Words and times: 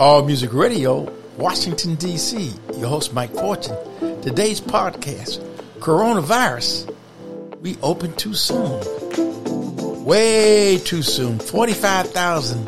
All 0.00 0.24
Music 0.24 0.54
Radio, 0.54 1.12
Washington, 1.36 1.94
D.C. 1.96 2.54
Your 2.78 2.88
host, 2.88 3.12
Mike 3.12 3.34
Fortune. 3.34 3.76
Today's 4.22 4.58
podcast 4.58 5.44
Coronavirus. 5.78 6.90
We 7.60 7.76
opened 7.82 8.16
too 8.16 8.32
soon. 8.32 8.80
Way 10.02 10.78
too 10.78 11.02
soon. 11.02 11.38
45,000 11.38 12.60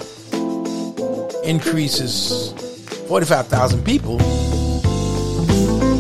increases. 1.43 2.53
45,000 3.09 3.83
people 3.83 4.19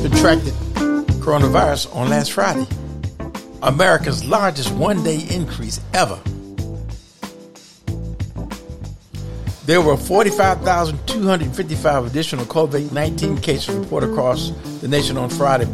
contracted 0.03 0.53
coronavirus 1.23 1.97
on 1.97 2.11
last 2.11 2.33
Friday. 2.33 2.67
America's 3.63 4.23
largest 4.23 4.71
one 4.73 5.03
day 5.03 5.27
increase 5.31 5.81
ever. 5.95 6.21
There 9.65 9.81
were 9.81 9.97
45,255 9.97 12.07
additional 12.07 12.45
COVID 12.47 12.91
19 12.91 13.39
cases 13.39 13.73
reported 13.73 14.11
across 14.11 14.51
the 14.81 14.89
nation 14.89 15.17
on 15.17 15.31
Friday, 15.31 15.69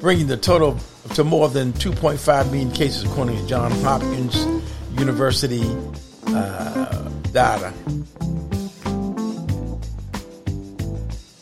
bringing 0.00 0.28
the 0.28 0.36
total 0.36 0.78
to 1.14 1.24
more 1.24 1.48
than 1.48 1.72
2.5 1.72 2.52
million 2.52 2.70
cases, 2.70 3.02
according 3.02 3.36
to 3.36 3.44
Johns 3.46 3.82
Hopkins 3.82 4.46
University 4.92 5.64
uh, 6.28 7.08
data. 7.32 7.72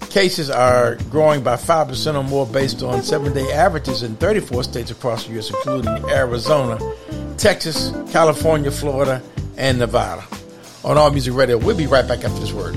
Cases 0.09 0.49
are 0.49 0.95
growing 1.11 1.43
by 1.43 1.57
5% 1.57 2.15
or 2.15 2.25
more 2.25 2.47
based 2.47 2.83
on 2.83 3.03
seven 3.03 3.35
day 3.35 3.53
averages 3.53 4.03
in 4.03 4.17
34 4.17 4.65
states 4.65 4.91
across 4.91 5.27
the 5.27 5.35
U.S., 5.35 5.51
including 5.51 5.93
Arizona, 6.09 6.79
Texas, 7.37 7.93
California, 8.11 8.71
Florida, 8.71 9.21
and 9.59 9.79
Nevada. 9.79 10.25
On 10.87 10.97
All 10.97 11.11
Music 11.11 11.35
Radio, 11.35 11.59
we'll 11.59 11.77
be 11.77 11.89
right 11.89 12.07
back 12.07 12.23
after 12.23 12.39
this 12.39 12.53
word. 12.53 12.77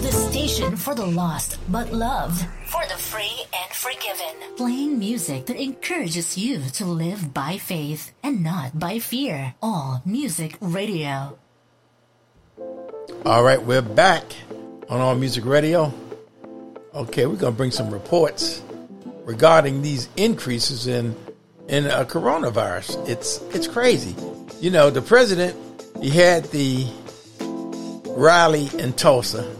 The 0.00 0.10
station 0.10 0.76
for 0.76 0.94
the 0.94 1.04
lost 1.04 1.58
but 1.70 1.92
loved, 1.92 2.46
for 2.64 2.80
the 2.88 2.96
free 2.96 3.44
and 3.54 3.70
forgiven. 3.70 4.56
Playing 4.56 4.98
music 4.98 5.44
that 5.44 5.62
encourages 5.62 6.38
you 6.38 6.62
to 6.72 6.86
live 6.86 7.34
by 7.34 7.58
faith 7.58 8.12
and 8.22 8.42
not 8.42 8.78
by 8.78 8.98
fear. 8.98 9.54
All 9.60 10.00
Music 10.06 10.56
Radio. 10.62 11.38
All 13.26 13.42
right, 13.42 13.62
we're 13.62 13.82
back 13.82 14.24
on 14.88 15.02
All 15.02 15.14
Music 15.14 15.44
Radio. 15.44 15.92
Okay, 16.94 17.26
we're 17.26 17.36
going 17.36 17.52
to 17.52 17.56
bring 17.58 17.72
some 17.72 17.90
reports 17.90 18.62
regarding 19.26 19.82
these 19.82 20.08
increases 20.16 20.86
in 20.86 21.14
in 21.68 21.88
uh, 21.88 22.04
coronavirus. 22.04 23.06
It's 23.06 23.42
it's 23.52 23.66
crazy. 23.66 24.16
You 24.62 24.70
know, 24.70 24.88
the 24.88 25.02
president 25.02 25.54
he 26.00 26.08
had 26.08 26.44
the 26.44 26.86
rally 28.16 28.70
in 28.78 28.92
Tulsa. 28.94 29.54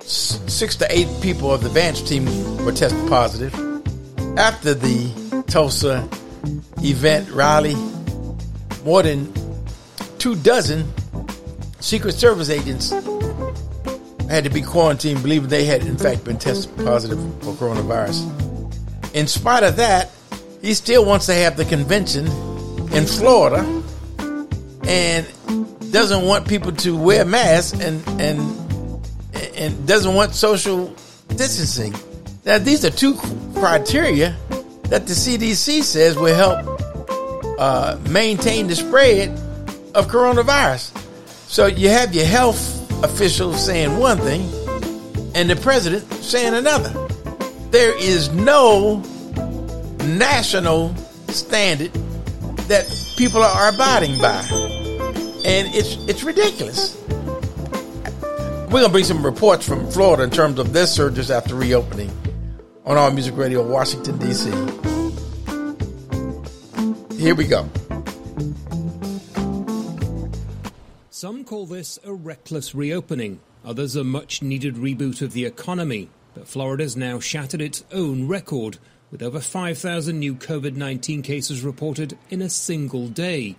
Six 0.00 0.76
to 0.76 0.86
eight 0.90 1.08
people 1.22 1.52
of 1.52 1.62
the 1.62 1.68
Vance 1.68 2.02
team 2.02 2.24
were 2.64 2.72
tested 2.72 3.08
positive. 3.08 3.54
After 4.38 4.74
the 4.74 5.44
Tulsa 5.46 6.08
event 6.82 7.30
rally, 7.30 7.74
more 8.84 9.02
than 9.02 9.32
two 10.18 10.34
dozen 10.36 10.92
Secret 11.80 12.14
Service 12.14 12.50
agents 12.50 12.90
had 14.28 14.44
to 14.44 14.50
be 14.50 14.62
quarantined, 14.62 15.22
believing 15.22 15.48
they 15.48 15.64
had 15.64 15.84
in 15.84 15.96
fact 15.96 16.24
been 16.24 16.38
tested 16.38 16.74
positive 16.78 17.18
for 17.42 17.52
coronavirus. 17.54 18.24
In 19.14 19.26
spite 19.26 19.62
of 19.62 19.76
that, 19.76 20.10
he 20.60 20.74
still 20.74 21.04
wants 21.04 21.26
to 21.26 21.34
have 21.34 21.56
the 21.56 21.64
convention 21.64 22.26
in 22.92 23.06
Florida 23.06 23.60
and 24.86 25.26
doesn't 25.94 26.26
want 26.26 26.48
people 26.48 26.72
to 26.72 26.96
wear 26.96 27.24
masks 27.24 27.78
and 27.80 28.02
and 28.20 28.40
and 29.54 29.86
doesn't 29.86 30.12
want 30.12 30.34
social 30.34 30.92
distancing. 31.28 31.94
Now 32.44 32.58
these 32.58 32.84
are 32.84 32.90
two 32.90 33.14
criteria 33.54 34.36
that 34.90 35.06
the 35.06 35.14
CDC 35.14 35.84
says 35.84 36.18
will 36.18 36.34
help 36.34 36.80
uh, 37.60 37.96
maintain 38.10 38.66
the 38.66 38.74
spread 38.74 39.28
of 39.94 40.08
coronavirus. 40.08 40.98
So 41.46 41.66
you 41.66 41.88
have 41.90 42.12
your 42.12 42.26
health 42.26 42.60
officials 43.04 43.64
saying 43.64 43.96
one 43.96 44.18
thing 44.18 44.42
and 45.36 45.48
the 45.48 45.56
president 45.56 46.12
saying 46.14 46.54
another. 46.54 46.90
There 47.70 47.96
is 48.02 48.32
no 48.32 48.96
national 50.02 50.92
standard 51.28 51.92
that 52.66 52.84
people 53.16 53.42
are 53.42 53.68
abiding 53.72 54.20
by. 54.20 54.73
And 55.44 55.68
it's 55.74 55.96
it's 56.08 56.22
ridiculous. 56.24 56.96
We're 58.70 58.80
gonna 58.80 58.88
bring 58.88 59.04
some 59.04 59.24
reports 59.24 59.68
from 59.68 59.90
Florida 59.90 60.22
in 60.22 60.30
terms 60.30 60.58
of 60.58 60.72
their 60.72 60.86
surges 60.86 61.30
after 61.30 61.54
reopening 61.54 62.10
on 62.84 62.96
our 62.96 63.10
Music 63.10 63.36
Radio, 63.36 63.62
Washington, 63.66 64.18
DC. 64.18 64.50
Here 67.18 67.34
we 67.34 67.46
go. 67.46 67.68
Some 71.10 71.44
call 71.44 71.66
this 71.66 71.98
a 72.04 72.12
reckless 72.12 72.74
reopening. 72.74 73.40
Others 73.64 73.96
a 73.96 74.04
much 74.04 74.42
needed 74.42 74.74
reboot 74.74 75.22
of 75.22 75.32
the 75.32 75.44
economy. 75.46 76.10
But 76.34 76.48
Florida's 76.48 76.96
now 76.96 77.20
shattered 77.20 77.62
its 77.62 77.84
own 77.92 78.28
record, 78.28 78.78
with 79.10 79.22
over 79.22 79.40
5,000 79.40 80.18
new 80.18 80.34
COVID 80.34 80.74
19 80.74 81.22
cases 81.22 81.62
reported 81.62 82.18
in 82.28 82.42
a 82.42 82.50
single 82.50 83.08
day. 83.08 83.56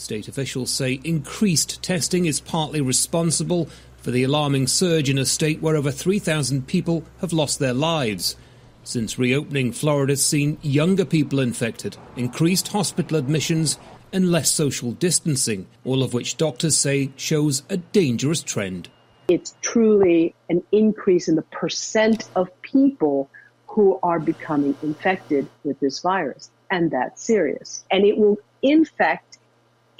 State 0.00 0.28
officials 0.28 0.70
say 0.70 0.98
increased 1.04 1.82
testing 1.82 2.24
is 2.24 2.40
partly 2.40 2.80
responsible 2.80 3.68
for 3.98 4.10
the 4.10 4.22
alarming 4.22 4.66
surge 4.66 5.10
in 5.10 5.18
a 5.18 5.26
state 5.26 5.60
where 5.60 5.76
over 5.76 5.90
3,000 5.90 6.66
people 6.66 7.04
have 7.20 7.34
lost 7.34 7.58
their 7.58 7.74
lives. 7.74 8.34
Since 8.82 9.18
reopening, 9.18 9.72
Florida's 9.72 10.24
seen 10.24 10.56
younger 10.62 11.04
people 11.04 11.38
infected, 11.38 11.98
increased 12.16 12.68
hospital 12.68 13.18
admissions, 13.18 13.78
and 14.10 14.32
less 14.32 14.50
social 14.50 14.92
distancing, 14.92 15.66
all 15.84 16.02
of 16.02 16.14
which 16.14 16.38
doctors 16.38 16.78
say 16.78 17.10
shows 17.16 17.62
a 17.68 17.76
dangerous 17.76 18.42
trend. 18.42 18.88
It's 19.28 19.54
truly 19.60 20.34
an 20.48 20.62
increase 20.72 21.28
in 21.28 21.34
the 21.34 21.42
percent 21.42 22.26
of 22.34 22.48
people 22.62 23.28
who 23.66 24.00
are 24.02 24.18
becoming 24.18 24.74
infected 24.82 25.46
with 25.62 25.78
this 25.78 26.00
virus. 26.00 26.50
And 26.70 26.90
that's 26.90 27.22
serious. 27.22 27.84
And 27.90 28.06
it 28.06 28.16
will 28.16 28.38
infect 28.62 29.36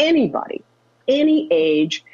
anybody, 0.01 0.63
any 1.07 1.47
age, 1.53 2.05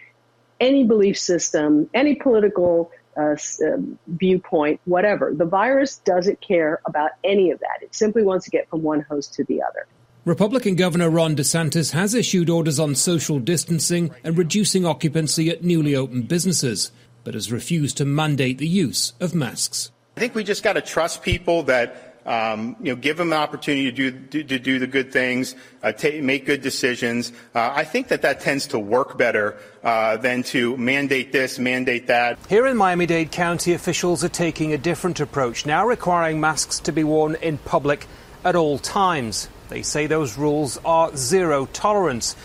any 0.61 0.85
belief 0.85 1.19
system, 1.19 1.89
any 1.95 2.17
political 2.17 2.91
uh, 3.17 3.35
uh, 3.35 3.79
viewpoint, 4.09 4.81
whatever. 4.85 5.33
The 5.35 5.47
virus 5.47 5.99
doesn't 5.99 6.41
care 6.43 6.81
about 6.85 7.13
any 7.25 7.51
of 7.51 7.61
that. 7.61 7.79
It 7.83 7.95
simply 7.95 8.23
wants 8.23 8.45
to 8.45 8.51
get 8.51 8.69
from 8.69 8.83
one 8.83 9.01
host 9.03 9.33
to 9.35 9.45
the 9.45 9.63
other. 9.63 9.87
Republican 10.27 10.75
Governor 10.75 11.09
Ron 11.09 11.37
DeSantis 11.37 11.93
has 11.93 12.13
issued 12.13 12.51
orders 12.51 12.81
on 12.81 12.97
social 12.97 13.39
distancing 13.39 14.11
and 14.25 14.37
reducing 14.37 14.85
occupancy 14.85 15.49
at 15.51 15.63
newly 15.63 15.95
opened 15.95 16.29
businesses, 16.29 16.91
but 17.23 17.35
has 17.35 17.53
refused 17.53 17.97
to 17.99 18.05
mandate 18.05 18.59
the 18.59 18.67
use 18.67 19.13
of 19.21 19.35
masks. 19.35 19.93
I 20.17 20.21
think 20.21 20.35
we 20.35 20.45
just 20.45 20.63
got 20.63 20.73
to 20.73 20.81
trust 20.81 21.23
people 21.23 21.63
that 21.65 22.06
um, 22.27 22.77
you 22.81 22.93
know, 22.93 22.97
give 22.97 23.17
them 23.17 23.33
an 23.33 23.39
opportunity 23.39 23.91
to 23.93 24.11
do, 24.11 24.43
to 24.43 24.59
do 24.59 24.79
the 24.79 24.87
good 24.87 25.13
things, 25.13 25.55
uh, 25.83 25.93
take, 25.93 26.23
make 26.23 26.45
good 26.45 26.61
decisions. 26.61 27.33
Uh, 27.55 27.73
I 27.73 27.85
think 27.85 28.09
that 28.09 28.23
that 28.23 28.41
tends 28.41 28.67
to 28.69 28.79
work 28.79 29.17
better 29.17 29.57
uh, 29.85 30.17
than 30.17 30.43
to 30.45 30.77
mandate 30.77 31.33
this, 31.33 31.59
mandate 31.59 32.09
that. 32.09 32.39
Here 32.49 32.67
in 32.67 32.77
Miami-Dade 32.77 33.31
County, 33.31 33.73
officials 33.73 34.25
are 34.25 34.29
taking 34.29 34.73
a 34.73 34.79
different 34.79 35.21
approach, 35.21 35.65
now 35.65 35.87
requiring 35.87 36.41
masks 36.41 36.81
to 36.81 36.93
be 36.93 37.05
worn 37.05 37.37
in 37.37 37.59
public 37.59 38.07
at 38.45 38.57
all 38.57 38.79
times. 38.79 39.49
They 39.69 39.83
say 39.83 40.07
those 40.07 40.37
rules 40.37 40.79
are 40.85 41.17
zero 41.17 41.67
tolerance. 41.67 42.37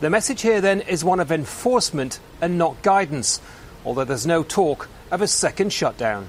The 0.00 0.10
message 0.10 0.42
here 0.42 0.60
then 0.60 0.80
is 0.82 1.04
one 1.04 1.20
of 1.20 1.32
enforcement 1.32 2.20
and 2.40 2.56
not 2.56 2.82
guidance, 2.82 3.40
although 3.84 4.04
there's 4.04 4.26
no 4.26 4.42
talk 4.42 4.88
of 5.10 5.20
a 5.22 5.26
second 5.26 5.72
shutdown. 5.72 6.26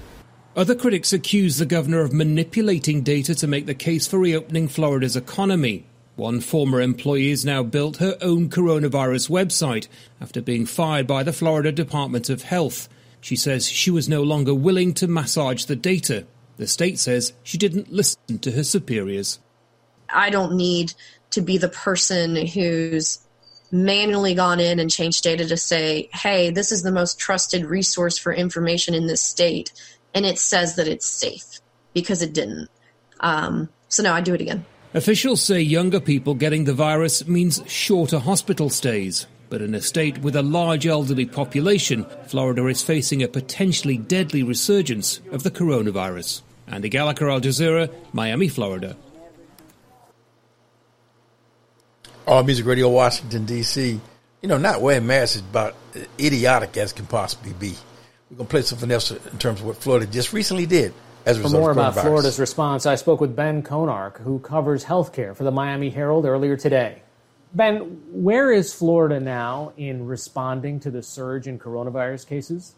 Other 0.54 0.76
critics 0.76 1.14
accuse 1.14 1.58
the 1.58 1.66
governor 1.66 2.02
of 2.02 2.12
manipulating 2.12 3.04
data 3.04 3.34
to 3.36 3.48
make 3.48 3.68
the 3.68 3.74
case 3.74 4.06
for 4.06 4.20
reopening 4.20 4.68
Florida's 4.68 5.16
economy. 5.16 5.86
One 6.18 6.42
former 6.42 6.82
employee 6.82 7.30
has 7.30 7.46
now 7.46 7.64
built 7.64 7.98
her 7.98 8.18
own 8.22 8.50
coronavirus 8.50 9.30
website 9.30 9.88
after 10.20 10.42
being 10.42 10.66
fired 10.66 11.08
by 11.08 11.24
the 11.24 11.32
Florida 11.32 11.72
Department 11.72 12.30
of 12.30 12.42
Health. 12.42 12.90
She 13.22 13.38
says 13.38 13.70
she 13.70 13.92
was 13.92 14.10
no 14.10 14.24
longer 14.24 14.54
willing 14.54 14.94
to 14.96 15.08
massage 15.08 15.64
the 15.64 15.78
data. 15.78 16.26
The 16.58 16.68
state 16.68 17.00
says 17.00 17.32
she 17.44 17.58
didn't 17.58 17.94
listen 17.94 18.40
to 18.40 18.52
her 18.52 18.64
superiors. 18.64 19.40
I 20.10 20.30
don't 20.30 20.58
need 20.58 20.94
to 21.30 21.40
be 21.40 21.58
the 21.58 21.70
person 21.70 22.46
who's 22.46 23.20
manually 23.72 24.36
gone 24.36 24.60
in 24.60 24.80
and 24.80 24.92
changed 24.92 25.24
data 25.24 25.48
to 25.48 25.56
say, 25.56 26.10
hey, 26.14 26.50
this 26.50 26.74
is 26.74 26.84
the 26.84 26.92
most 26.92 27.18
trusted 27.20 27.66
resource 27.66 28.18
for 28.18 28.34
information 28.34 28.94
in 28.94 29.08
this 29.08 29.22
state. 29.22 29.72
And 30.14 30.26
it 30.26 30.40
says 30.40 30.76
that 30.76 30.88
it's 30.88 31.06
safe 31.06 31.60
because 31.94 32.22
it 32.22 32.34
didn't. 32.34 32.70
Um, 33.22 33.70
so 33.88 34.04
now 34.04 34.14
I 34.14 34.22
do 34.22 34.34
it 34.34 34.42
again. 34.42 34.66
Officials 34.94 35.42
say 35.42 35.62
younger 35.62 36.02
people 36.02 36.34
getting 36.34 36.66
the 36.66 36.74
virus 36.74 37.26
means 37.26 37.64
shorter 37.66 38.20
hospital 38.20 38.70
stays. 38.70 39.26
But 39.50 39.62
in 39.62 39.76
a 39.76 39.82
state 39.82 40.18
with 40.20 40.36
a 40.36 40.42
large 40.42 40.86
elderly 40.86 41.26
population, 41.26 42.06
Florida 42.28 42.66
is 42.68 42.82
facing 42.82 43.22
a 43.22 43.28
potentially 43.28 43.98
deadly 43.98 44.44
resurgence 44.44 45.20
of 45.32 45.44
the 45.44 45.52
coronavirus. 45.52 46.42
Andy 46.68 46.88
Gallagher, 46.88 47.30
Al 47.30 47.42
Jazeera, 47.42 47.94
Miami, 48.14 48.48
Florida. 48.48 48.96
All 52.26 52.44
Music 52.44 52.66
Radio, 52.66 52.88
Washington, 52.88 53.46
D.C. 53.46 54.00
You 54.42 54.48
know, 54.48 54.58
not 54.58 54.82
wearing 54.82 55.06
masks 55.06 55.36
is 55.36 55.42
about 55.42 55.76
idiotic 56.18 56.78
as 56.78 56.94
can 56.94 57.06
possibly 57.06 57.54
be. 57.54 57.76
We're 58.32 58.38
going 58.38 58.48
to 58.48 58.52
play 58.52 58.62
something 58.62 58.90
else 58.90 59.12
in 59.12 59.38
terms 59.40 59.60
of 59.60 59.66
what 59.66 59.76
Florida 59.76 60.06
just 60.06 60.32
recently 60.32 60.66
did 60.66 60.94
as 61.26 61.36
a 61.36 61.42
for 61.42 61.48
result 61.48 61.62
more 61.62 61.72
about 61.72 61.94
coronavirus. 61.94 62.02
Florida's 62.02 62.40
response, 62.40 62.86
I 62.86 62.96
spoke 62.96 63.20
with 63.20 63.36
Ben 63.36 63.62
Conarck, 63.62 64.20
who 64.20 64.40
covers 64.40 64.86
healthcare 64.86 65.36
for 65.36 65.44
the 65.44 65.52
Miami 65.52 65.90
Herald 65.90 66.26
earlier 66.26 66.56
today. 66.56 67.02
Ben, 67.54 68.02
where 68.14 68.50
is 68.50 68.74
Florida 68.74 69.20
now 69.20 69.74
in 69.76 70.06
responding 70.06 70.80
to 70.80 70.92
the 70.92 71.04
surge 71.04 71.46
in 71.46 71.60
coronavirus 71.60 72.26
cases? 72.26 72.74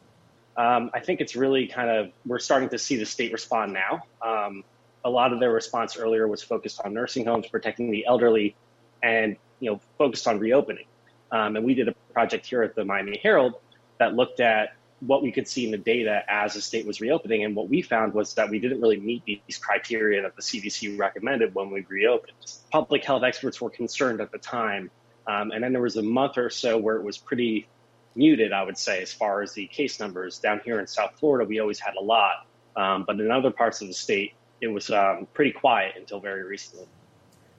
Um, 0.57 0.89
I 0.91 1.01
think 1.01 1.21
it's 1.21 1.35
really 1.35 1.67
kind 1.67 1.87
of 1.87 2.11
we're 2.25 2.39
starting 2.39 2.69
to 2.69 2.79
see 2.79 2.95
the 2.95 3.05
state 3.05 3.31
respond 3.31 3.73
now. 3.73 4.01
Um, 4.23 4.63
a 5.05 5.09
lot 5.11 5.33
of 5.33 5.39
their 5.39 5.51
response 5.51 5.97
earlier 5.97 6.27
was 6.27 6.41
focused 6.41 6.81
on 6.83 6.95
nursing 6.95 7.25
homes, 7.25 7.45
protecting 7.47 7.91
the 7.91 8.07
elderly, 8.07 8.55
and 9.03 9.37
you 9.59 9.69
know 9.69 9.79
focused 9.99 10.27
on 10.27 10.39
reopening. 10.39 10.85
Um, 11.31 11.55
and 11.55 11.63
we 11.63 11.75
did 11.75 11.87
a 11.87 11.93
project 12.11 12.47
here 12.47 12.63
at 12.63 12.73
the 12.73 12.83
Miami 12.83 13.19
Herald 13.21 13.53
that 13.99 14.15
looked 14.15 14.39
at 14.39 14.75
what 15.05 15.21
we 15.21 15.31
could 15.31 15.47
see 15.47 15.65
in 15.65 15.71
the 15.71 15.77
data 15.77 16.23
as 16.27 16.53
the 16.53 16.61
state 16.61 16.85
was 16.85 17.01
reopening. 17.01 17.43
And 17.43 17.55
what 17.55 17.69
we 17.69 17.81
found 17.81 18.13
was 18.13 18.33
that 18.35 18.49
we 18.49 18.59
didn't 18.59 18.81
really 18.81 18.99
meet 18.99 19.23
these 19.25 19.57
criteria 19.57 20.21
that 20.21 20.35
the 20.35 20.41
CDC 20.41 20.97
recommended 20.97 21.53
when 21.53 21.71
we 21.71 21.85
reopened. 21.87 22.33
Public 22.71 23.03
health 23.03 23.23
experts 23.23 23.59
were 23.59 23.69
concerned 23.69 24.21
at 24.21 24.31
the 24.31 24.37
time. 24.37 24.89
Um, 25.27 25.51
and 25.51 25.63
then 25.63 25.73
there 25.73 25.81
was 25.81 25.97
a 25.97 26.03
month 26.03 26.37
or 26.37 26.49
so 26.49 26.77
where 26.77 26.95
it 26.95 27.03
was 27.03 27.17
pretty 27.17 27.67
muted, 28.15 28.53
I 28.53 28.63
would 28.63 28.77
say, 28.77 29.01
as 29.01 29.11
far 29.11 29.41
as 29.41 29.53
the 29.53 29.67
case 29.67 29.99
numbers. 29.99 30.39
Down 30.39 30.61
here 30.63 30.79
in 30.79 30.87
South 30.87 31.15
Florida, 31.19 31.47
we 31.47 31.59
always 31.59 31.79
had 31.79 31.95
a 31.95 32.03
lot. 32.03 32.45
Um, 32.75 33.03
but 33.05 33.19
in 33.19 33.31
other 33.31 33.51
parts 33.51 33.81
of 33.81 33.87
the 33.87 33.93
state, 33.93 34.33
it 34.61 34.67
was 34.67 34.89
um, 34.89 35.27
pretty 35.33 35.51
quiet 35.51 35.95
until 35.97 36.19
very 36.19 36.43
recently. 36.43 36.87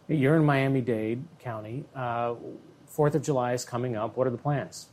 You're 0.09 0.37
in 0.37 0.45
Miami 0.45 0.81
Dade 0.81 1.25
County. 1.39 1.85
Uh, 1.95 2.35
Fourth 2.87 3.15
of 3.15 3.23
July 3.23 3.55
is 3.55 3.65
coming 3.65 3.97
up. 3.97 4.17
What 4.17 4.27
are 4.27 4.31
the 4.31 4.39
plans? 4.39 4.89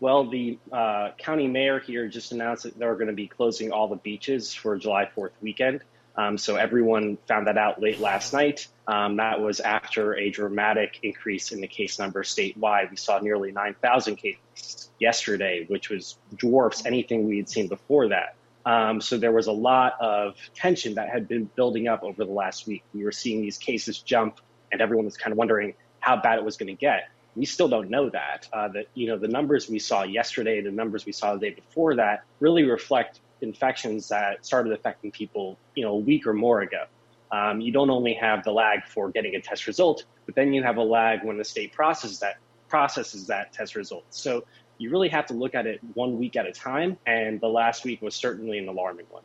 Well, 0.00 0.28
the 0.28 0.58
uh, 0.72 1.10
county 1.18 1.46
mayor 1.46 1.78
here 1.78 2.08
just 2.08 2.32
announced 2.32 2.64
that 2.64 2.78
they're 2.78 2.94
going 2.94 3.06
to 3.06 3.14
be 3.14 3.28
closing 3.28 3.72
all 3.72 3.88
the 3.88 3.96
beaches 3.96 4.52
for 4.52 4.76
July 4.76 5.08
4th 5.16 5.30
weekend. 5.40 5.80
Um, 6.16 6.38
so 6.38 6.56
everyone 6.56 7.18
found 7.26 7.48
that 7.48 7.58
out 7.58 7.80
late 7.80 8.00
last 8.00 8.32
night. 8.32 8.68
Um, 8.86 9.16
that 9.16 9.40
was 9.40 9.60
after 9.60 10.16
a 10.16 10.30
dramatic 10.30 11.00
increase 11.02 11.52
in 11.52 11.60
the 11.60 11.66
case 11.66 11.98
number 11.98 12.22
statewide. 12.22 12.90
We 12.90 12.96
saw 12.96 13.18
nearly 13.18 13.50
9,000 13.50 14.16
cases 14.16 14.90
yesterday, 15.00 15.64
which 15.68 15.90
was 15.90 16.16
dwarfs 16.36 16.86
anything 16.86 17.26
we 17.26 17.38
had 17.38 17.48
seen 17.48 17.68
before 17.68 18.08
that. 18.08 18.36
Um, 18.66 19.00
so 19.00 19.18
there 19.18 19.32
was 19.32 19.48
a 19.48 19.52
lot 19.52 19.94
of 20.00 20.36
tension 20.54 20.94
that 20.94 21.08
had 21.08 21.28
been 21.28 21.50
building 21.56 21.88
up 21.88 22.02
over 22.02 22.24
the 22.24 22.30
last 22.30 22.66
week. 22.66 22.82
We 22.94 23.04
were 23.04 23.12
seeing 23.12 23.42
these 23.42 23.58
cases 23.58 23.98
jump, 23.98 24.40
and 24.70 24.80
everyone 24.80 25.04
was 25.04 25.16
kind 25.16 25.32
of 25.32 25.38
wondering 25.38 25.74
how 25.98 26.16
bad 26.16 26.38
it 26.38 26.44
was 26.44 26.56
going 26.56 26.68
to 26.68 26.80
get 26.80 27.08
we 27.36 27.44
still 27.44 27.68
don't 27.68 27.90
know 27.90 28.08
that. 28.10 28.48
Uh, 28.52 28.68
that 28.68 28.86
you 28.94 29.06
know 29.06 29.18
the 29.18 29.28
numbers 29.28 29.68
we 29.68 29.78
saw 29.78 30.02
yesterday, 30.02 30.60
the 30.60 30.70
numbers 30.70 31.06
we 31.06 31.12
saw 31.12 31.34
the 31.34 31.40
day 31.40 31.50
before 31.50 31.94
that, 31.96 32.24
really 32.40 32.64
reflect 32.64 33.20
infections 33.40 34.08
that 34.08 34.44
started 34.44 34.72
affecting 34.72 35.10
people, 35.10 35.58
you 35.74 35.84
know, 35.84 35.92
a 35.92 35.98
week 35.98 36.26
or 36.26 36.32
more 36.32 36.62
ago. 36.62 36.84
Um, 37.32 37.60
you 37.60 37.72
don't 37.72 37.90
only 37.90 38.14
have 38.14 38.44
the 38.44 38.52
lag 38.52 38.84
for 38.86 39.10
getting 39.10 39.34
a 39.34 39.40
test 39.40 39.66
result, 39.66 40.04
but 40.26 40.34
then 40.34 40.52
you 40.52 40.62
have 40.62 40.76
a 40.76 40.82
lag 40.82 41.24
when 41.24 41.36
the 41.36 41.44
state 41.44 41.72
processes 41.72 42.18
that 42.20 42.36
processes 42.68 43.26
that 43.26 43.52
test 43.52 43.74
result. 43.76 44.04
So 44.10 44.44
you 44.78 44.90
really 44.90 45.08
have 45.08 45.26
to 45.26 45.34
look 45.34 45.54
at 45.54 45.66
it 45.66 45.80
one 45.94 46.18
week 46.18 46.36
at 46.36 46.46
a 46.46 46.52
time, 46.52 46.96
and 47.06 47.40
the 47.40 47.48
last 47.48 47.84
week 47.84 48.02
was 48.02 48.14
certainly 48.14 48.58
an 48.58 48.68
alarming 48.68 49.06
one. 49.10 49.22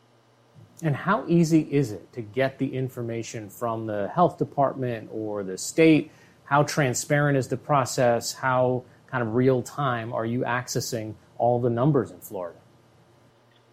And 0.81 0.95
how 0.95 1.25
easy 1.27 1.67
is 1.71 1.91
it 1.91 2.11
to 2.13 2.21
get 2.21 2.57
the 2.57 2.73
information 2.73 3.49
from 3.49 3.85
the 3.85 4.07
health 4.09 4.37
department 4.37 5.09
or 5.11 5.43
the 5.43 5.57
state? 5.57 6.11
How 6.49 6.63
transparent 6.63 7.37
is 7.37 7.47
the 7.47 7.57
process? 7.57 8.33
How 8.33 8.83
kind 9.05 9.21
of 9.21 9.35
real 9.35 9.61
time 9.61 10.11
are 10.11 10.25
you 10.25 10.41
accessing 10.41 11.13
all 11.37 11.61
the 11.61 11.69
numbers 11.69 12.09
in 12.09 12.19
Florida? 12.21 12.57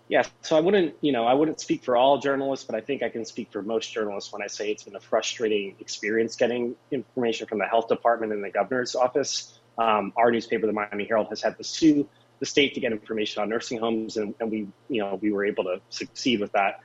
Yeah, 0.09 0.25
so 0.43 0.59
I 0.59 0.61
wouldn't, 0.61 0.95
you 1.01 1.11
know, 1.11 1.25
I 1.25 1.33
wouldn't 1.33 1.59
speak 1.59 1.83
for 1.83 1.97
all 1.97 2.19
journalists, 2.19 2.67
but 2.67 2.77
I 2.77 2.83
think 2.83 3.03
I 3.03 3.09
can 3.09 3.25
speak 3.25 3.51
for 3.51 3.63
most 3.63 3.95
journalists 3.95 4.31
when 4.31 4.43
I 4.43 4.47
say 4.47 4.71
it's 4.71 4.85
been 4.85 4.95
a 4.95 5.01
frustrating 5.01 5.75
experience 5.81 6.37
getting 6.37 6.77
information 6.91 7.47
from 7.47 7.61
the 7.61 7.65
health 7.65 7.89
department 7.89 8.35
and 8.35 8.45
the 8.45 8.51
governor's 8.51 8.95
office. 8.95 9.59
Um, 9.79 10.13
our 10.19 10.31
newspaper, 10.31 10.67
the 10.67 10.75
Miami 10.75 11.07
Herald, 11.07 11.29
has 11.31 11.41
had 11.41 11.57
to 11.57 11.65
sue 11.65 12.07
the 12.41 12.47
state 12.47 12.75
to 12.75 12.81
get 12.81 12.93
information 12.93 13.43
on 13.43 13.49
nursing 13.49 13.79
homes, 13.79 14.19
and, 14.19 14.35
and 14.39 14.51
we, 14.51 14.69
you 14.91 15.03
know, 15.03 15.19
we 15.23 15.33
were 15.33 15.47
able 15.47 15.65
to 15.65 15.81
succeed 15.89 16.41
with 16.41 16.53
that. 16.53 16.81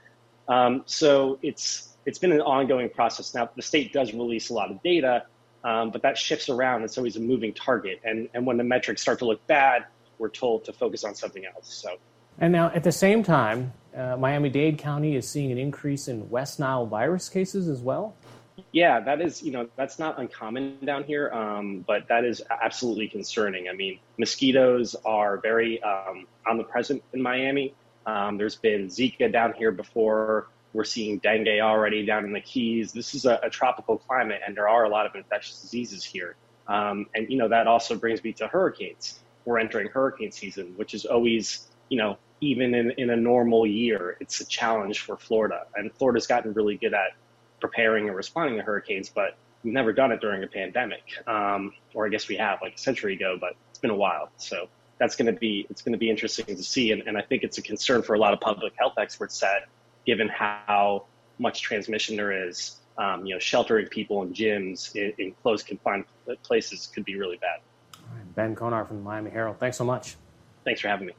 Um, 0.48 0.84
so 0.86 1.38
it's 1.42 1.98
it's 2.06 2.18
been 2.18 2.32
an 2.32 2.42
ongoing 2.42 2.90
process. 2.90 3.36
Now 3.36 3.50
the 3.54 3.62
state 3.62 3.92
does 3.92 4.14
release 4.14 4.50
a 4.50 4.54
lot 4.54 4.72
of 4.72 4.82
data, 4.82 5.26
um, 5.64 5.92
but 5.92 6.02
that 6.02 6.18
shifts 6.18 6.50
around. 6.50 6.84
It's 6.84 6.98
always 6.98 7.16
a 7.16 7.20
moving 7.20 7.54
target, 7.54 8.02
and 8.04 8.30
and 8.34 8.46
when 8.46 8.58
the 8.58 8.64
metrics 8.64 9.02
start 9.02 9.20
to 9.20 9.26
look 9.26 9.46
bad, 9.48 9.86
we're 10.18 10.30
told 10.30 10.66
to 10.66 10.74
focus 10.74 11.04
on 11.04 11.16
something 11.16 11.46
else. 11.46 11.74
So. 11.74 11.98
And 12.40 12.54
now, 12.54 12.72
at 12.74 12.84
the 12.84 12.92
same 12.92 13.24
time, 13.24 13.74
uh, 13.96 14.16
Miami 14.18 14.50
Dade 14.50 14.78
County 14.78 15.16
is 15.16 15.30
seeing 15.30 15.52
an 15.52 15.58
increase 15.58 16.08
in 16.08 16.30
West 16.30 16.60
Nile 16.60 16.86
virus 16.86 17.30
cases 17.30 17.68
as 17.68 17.82
well. 17.82 18.16
Yeah, 18.72 19.00
that 19.02 19.22
is, 19.22 19.42
you 19.44 19.52
know, 19.52 19.68
that's 19.76 20.00
not 20.00 20.20
uncommon 20.20 20.78
down 20.86 21.04
here, 21.04 21.30
um, 21.32 21.84
but 21.86 22.08
that 22.08 22.24
is 22.24 22.42
absolutely 22.50 23.08
concerning. 23.08 23.68
I 23.68 23.74
mean, 23.74 24.00
mosquitoes 24.18 24.96
are 25.04 25.38
very 25.38 25.82
um, 25.84 26.28
omnipresent 26.48 27.04
in 27.14 27.22
Miami. 27.22 27.74
Um, 28.06 28.38
there's 28.38 28.56
been 28.56 28.88
Zika 28.88 29.32
down 29.32 29.54
here 29.54 29.72
before. 29.72 30.48
We're 30.74 30.86
seeing 30.86 31.20
dengue 31.20 31.60
already 31.60 32.06
down 32.06 32.26
in 32.26 32.34
the 32.34 32.42
Keys. 32.42 32.94
This 32.94 33.14
is 33.14 33.26
a, 33.26 33.40
a 33.44 33.50
tropical 33.50 33.98
climate, 33.98 34.42
and 34.46 34.56
there 34.56 34.70
are 34.70 34.86
a 34.86 34.90
lot 34.90 35.06
of 35.06 35.16
infectious 35.16 35.62
diseases 35.62 36.04
here. 36.04 36.36
Um, 36.68 37.08
and, 37.14 37.30
you 37.30 37.38
know, 37.38 37.50
that 37.50 37.68
also 37.68 37.96
brings 37.96 38.24
me 38.24 38.34
to 38.34 38.48
hurricanes. 38.48 39.20
We're 39.44 39.60
entering 39.60 39.88
hurricane 39.88 40.32
season, 40.32 40.74
which 40.78 40.94
is 40.94 41.06
always, 41.06 41.68
you 41.90 41.98
know, 41.98 42.18
even 42.40 42.74
in, 42.74 42.92
in 42.92 43.10
a 43.10 43.16
normal 43.16 43.68
year, 43.68 44.18
it's 44.20 44.40
a 44.40 44.46
challenge 44.46 45.00
for 45.00 45.18
Florida. 45.18 45.66
And 45.76 45.92
Florida's 45.94 46.28
gotten 46.28 46.54
really 46.54 46.78
good 46.78 46.94
at 46.94 47.12
preparing 47.60 48.08
and 48.08 48.16
responding 48.16 48.58
to 48.58 48.64
hurricanes, 48.64 49.10
but 49.10 49.38
we've 49.64 49.74
never 49.74 49.94
done 49.94 50.12
it 50.12 50.22
during 50.22 50.44
a 50.44 50.48
pandemic. 50.48 51.04
Um, 51.28 51.74
or 51.94 52.06
I 52.06 52.10
guess 52.10 52.28
we 52.28 52.38
have 52.38 52.60
like 52.62 52.76
a 52.76 52.78
century 52.78 53.16
ago, 53.16 53.38
but 53.40 53.56
it's 53.70 53.80
been 53.80 53.92
a 53.92 53.96
while. 53.96 54.32
So 54.38 54.70
that's 55.00 55.16
going 55.16 55.34
to 55.34 55.40
be, 55.40 55.68
it's 55.70 55.82
going 55.82 55.94
to 55.94 56.00
be 56.00 56.10
interesting 56.10 56.46
to 56.46 56.64
see. 56.64 56.92
And, 56.92 57.04
and 57.08 57.18
I 57.18 57.22
think 57.22 57.44
it's 57.44 57.58
a 57.58 57.62
concern 57.62 58.02
for 58.04 58.14
a 58.14 58.20
lot 58.20 58.34
of 58.34 58.40
public 58.40 58.74
health 58.78 58.94
experts 58.98 59.40
that 59.42 59.68
given 60.12 60.28
how 60.28 61.06
much 61.40 61.62
transmission 61.62 62.18
there 62.18 62.50
is, 62.50 62.76
um, 62.98 63.26
you 63.26 63.34
know, 63.34 63.40
sheltering 63.40 63.88
people 63.88 64.22
in 64.24 64.34
gyms 64.34 64.94
in, 64.94 65.14
in 65.18 65.32
closed 65.42 65.66
confined 65.66 66.04
places 66.44 66.92
could 66.94 67.06
be 67.06 67.16
really 67.16 67.38
bad. 67.38 67.62
Ben 68.36 68.54
Conarck 68.54 68.90
from 68.90 68.98
the 68.98 69.04
Miami 69.04 69.32
Herald. 69.32 69.58
Thanks 69.58 69.78
so 69.78 69.86
much. 69.86 70.18
Thanks 70.66 70.82
for 70.82 70.90
having 70.90 71.08
me. 71.08 71.14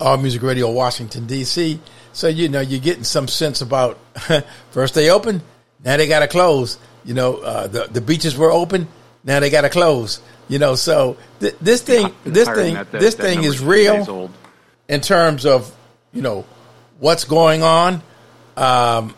All 0.00 0.16
Music 0.16 0.42
Radio, 0.42 0.68
Washington 0.68 1.28
D.C. 1.28 1.78
So 2.12 2.26
you 2.26 2.48
know 2.48 2.60
you're 2.60 2.80
getting 2.80 3.04
some 3.04 3.28
sense 3.28 3.60
about 3.60 3.98
first 4.72 4.94
they 4.94 5.08
open, 5.08 5.40
now 5.84 5.96
they 5.96 6.08
got 6.08 6.20
to 6.20 6.28
close. 6.28 6.76
You 7.04 7.14
know 7.14 7.36
uh, 7.36 7.68
the 7.68 7.84
the 7.84 8.00
beaches 8.00 8.36
were 8.36 8.50
open, 8.50 8.88
now 9.22 9.38
they 9.38 9.48
got 9.50 9.60
to 9.60 9.70
close. 9.70 10.20
You 10.48 10.58
know 10.58 10.74
so 10.74 11.16
th- 11.38 11.54
this 11.60 11.82
thing 11.82 12.12
this 12.24 12.48
thing 12.48 12.74
that, 12.74 12.90
that, 12.90 13.00
this 13.00 13.14
that 13.14 13.22
thing 13.22 13.44
is 13.44 13.60
real 13.62 14.04
old. 14.08 14.32
in 14.88 15.00
terms 15.00 15.46
of 15.46 15.72
you 16.12 16.22
know 16.22 16.44
what's 16.98 17.24
going 17.24 17.62
on. 17.62 18.02
Um, 18.56 19.14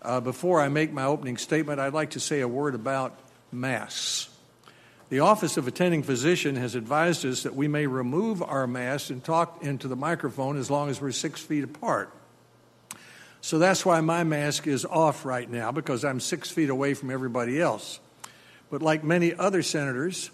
Uh, 0.00 0.20
before 0.20 0.60
I 0.60 0.68
make 0.68 0.90
my 0.92 1.04
opening 1.04 1.36
statement, 1.36 1.80
I'd 1.80 1.92
like 1.92 2.10
to 2.10 2.20
say 2.20 2.40
a 2.40 2.48
word 2.48 2.74
about 2.74 3.18
masks. 3.52 4.30
The 5.08 5.20
Office 5.20 5.56
of 5.56 5.68
Attending 5.68 6.02
Physician 6.02 6.56
has 6.56 6.74
advised 6.74 7.24
us 7.26 7.42
that 7.42 7.54
we 7.54 7.68
may 7.68 7.86
remove 7.86 8.42
our 8.42 8.66
masks 8.66 9.10
and 9.10 9.22
talk 9.22 9.62
into 9.62 9.86
the 9.86 9.96
microphone 9.96 10.56
as 10.56 10.70
long 10.70 10.88
as 10.88 11.00
we're 11.00 11.12
six 11.12 11.40
feet 11.40 11.62
apart. 11.62 12.10
So 13.42 13.58
that's 13.58 13.84
why 13.84 14.00
my 14.00 14.24
mask 14.24 14.66
is 14.66 14.84
off 14.84 15.24
right 15.24 15.48
now 15.48 15.70
because 15.70 16.04
I'm 16.04 16.20
six 16.20 16.50
feet 16.50 16.70
away 16.70 16.94
from 16.94 17.10
everybody 17.10 17.60
else. 17.60 18.00
But 18.70 18.82
like 18.82 19.04
many 19.04 19.34
other 19.34 19.62
senators, 19.62 20.30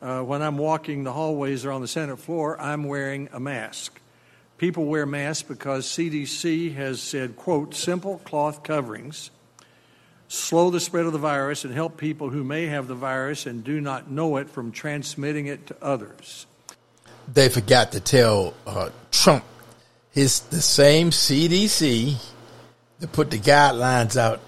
uh, 0.00 0.22
when 0.22 0.40
I'm 0.40 0.56
walking 0.56 1.04
the 1.04 1.12
hallways 1.12 1.66
or 1.66 1.72
on 1.72 1.82
the 1.82 1.88
Senate 1.88 2.18
floor, 2.18 2.58
I'm 2.58 2.84
wearing 2.84 3.28
a 3.32 3.40
mask. 3.40 4.00
People 4.58 4.86
wear 4.86 5.06
masks 5.06 5.42
because 5.42 5.86
CDC 5.86 6.74
has 6.74 7.02
said, 7.02 7.36
quote, 7.36 7.74
simple 7.74 8.18
cloth 8.24 8.62
coverings 8.62 9.30
slow 10.28 10.70
the 10.70 10.80
spread 10.80 11.06
of 11.06 11.12
the 11.12 11.18
virus, 11.18 11.64
and 11.64 11.72
help 11.72 11.96
people 11.96 12.30
who 12.30 12.42
may 12.42 12.66
have 12.66 12.88
the 12.88 12.94
virus 12.94 13.46
and 13.46 13.62
do 13.62 13.80
not 13.80 14.10
know 14.10 14.36
it 14.36 14.50
from 14.50 14.72
transmitting 14.72 15.46
it 15.46 15.66
to 15.68 15.76
others. 15.82 16.46
They 17.32 17.48
forgot 17.48 17.92
to 17.92 18.00
tell 18.00 18.54
uh, 18.66 18.90
Trump 19.10 19.44
his 20.10 20.40
the 20.40 20.60
same 20.60 21.10
CDC 21.10 22.16
that 23.00 23.12
put 23.12 23.30
the 23.30 23.38
guidelines 23.38 24.16
out. 24.16 24.40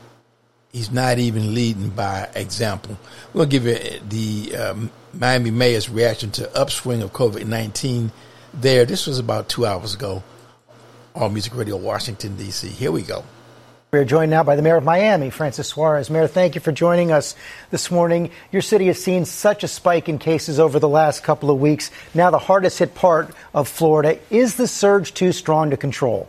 He's 0.72 0.90
not 0.90 1.18
even 1.18 1.54
leading 1.54 1.90
by 1.90 2.28
example. 2.34 2.98
We'll 3.32 3.46
give 3.46 3.64
you 3.64 3.78
the 4.08 4.56
um, 4.56 4.90
Miami 5.12 5.50
mayor's 5.50 5.88
reaction 5.88 6.30
to 6.32 6.56
upswing 6.56 7.02
of 7.02 7.12
COVID 7.12 7.46
nineteen. 7.46 8.12
There, 8.54 8.84
this 8.84 9.06
was 9.06 9.18
about 9.18 9.48
two 9.48 9.66
hours 9.66 9.94
ago. 9.94 10.22
All 11.14 11.28
Music 11.28 11.54
Radio, 11.54 11.76
Washington 11.76 12.36
D.C. 12.36 12.68
Here 12.68 12.92
we 12.92 13.02
go. 13.02 13.24
We 13.90 13.98
are 13.98 14.04
joined 14.04 14.30
now 14.30 14.42
by 14.42 14.54
the 14.54 14.60
mayor 14.60 14.76
of 14.76 14.84
Miami, 14.84 15.30
Francis 15.30 15.68
Suarez. 15.68 16.10
Mayor, 16.10 16.26
thank 16.26 16.54
you 16.54 16.60
for 16.60 16.72
joining 16.72 17.10
us 17.10 17.34
this 17.70 17.90
morning. 17.90 18.30
Your 18.52 18.60
city 18.60 18.86
has 18.88 19.02
seen 19.02 19.24
such 19.24 19.64
a 19.64 19.68
spike 19.68 20.10
in 20.10 20.18
cases 20.18 20.60
over 20.60 20.78
the 20.78 20.88
last 20.88 21.22
couple 21.22 21.50
of 21.50 21.58
weeks. 21.58 21.90
Now, 22.12 22.30
the 22.30 22.38
hardest 22.38 22.78
hit 22.78 22.94
part 22.94 23.34
of 23.54 23.66
Florida. 23.66 24.18
Is 24.28 24.56
the 24.56 24.68
surge 24.68 25.14
too 25.14 25.32
strong 25.32 25.70
to 25.70 25.78
control? 25.78 26.28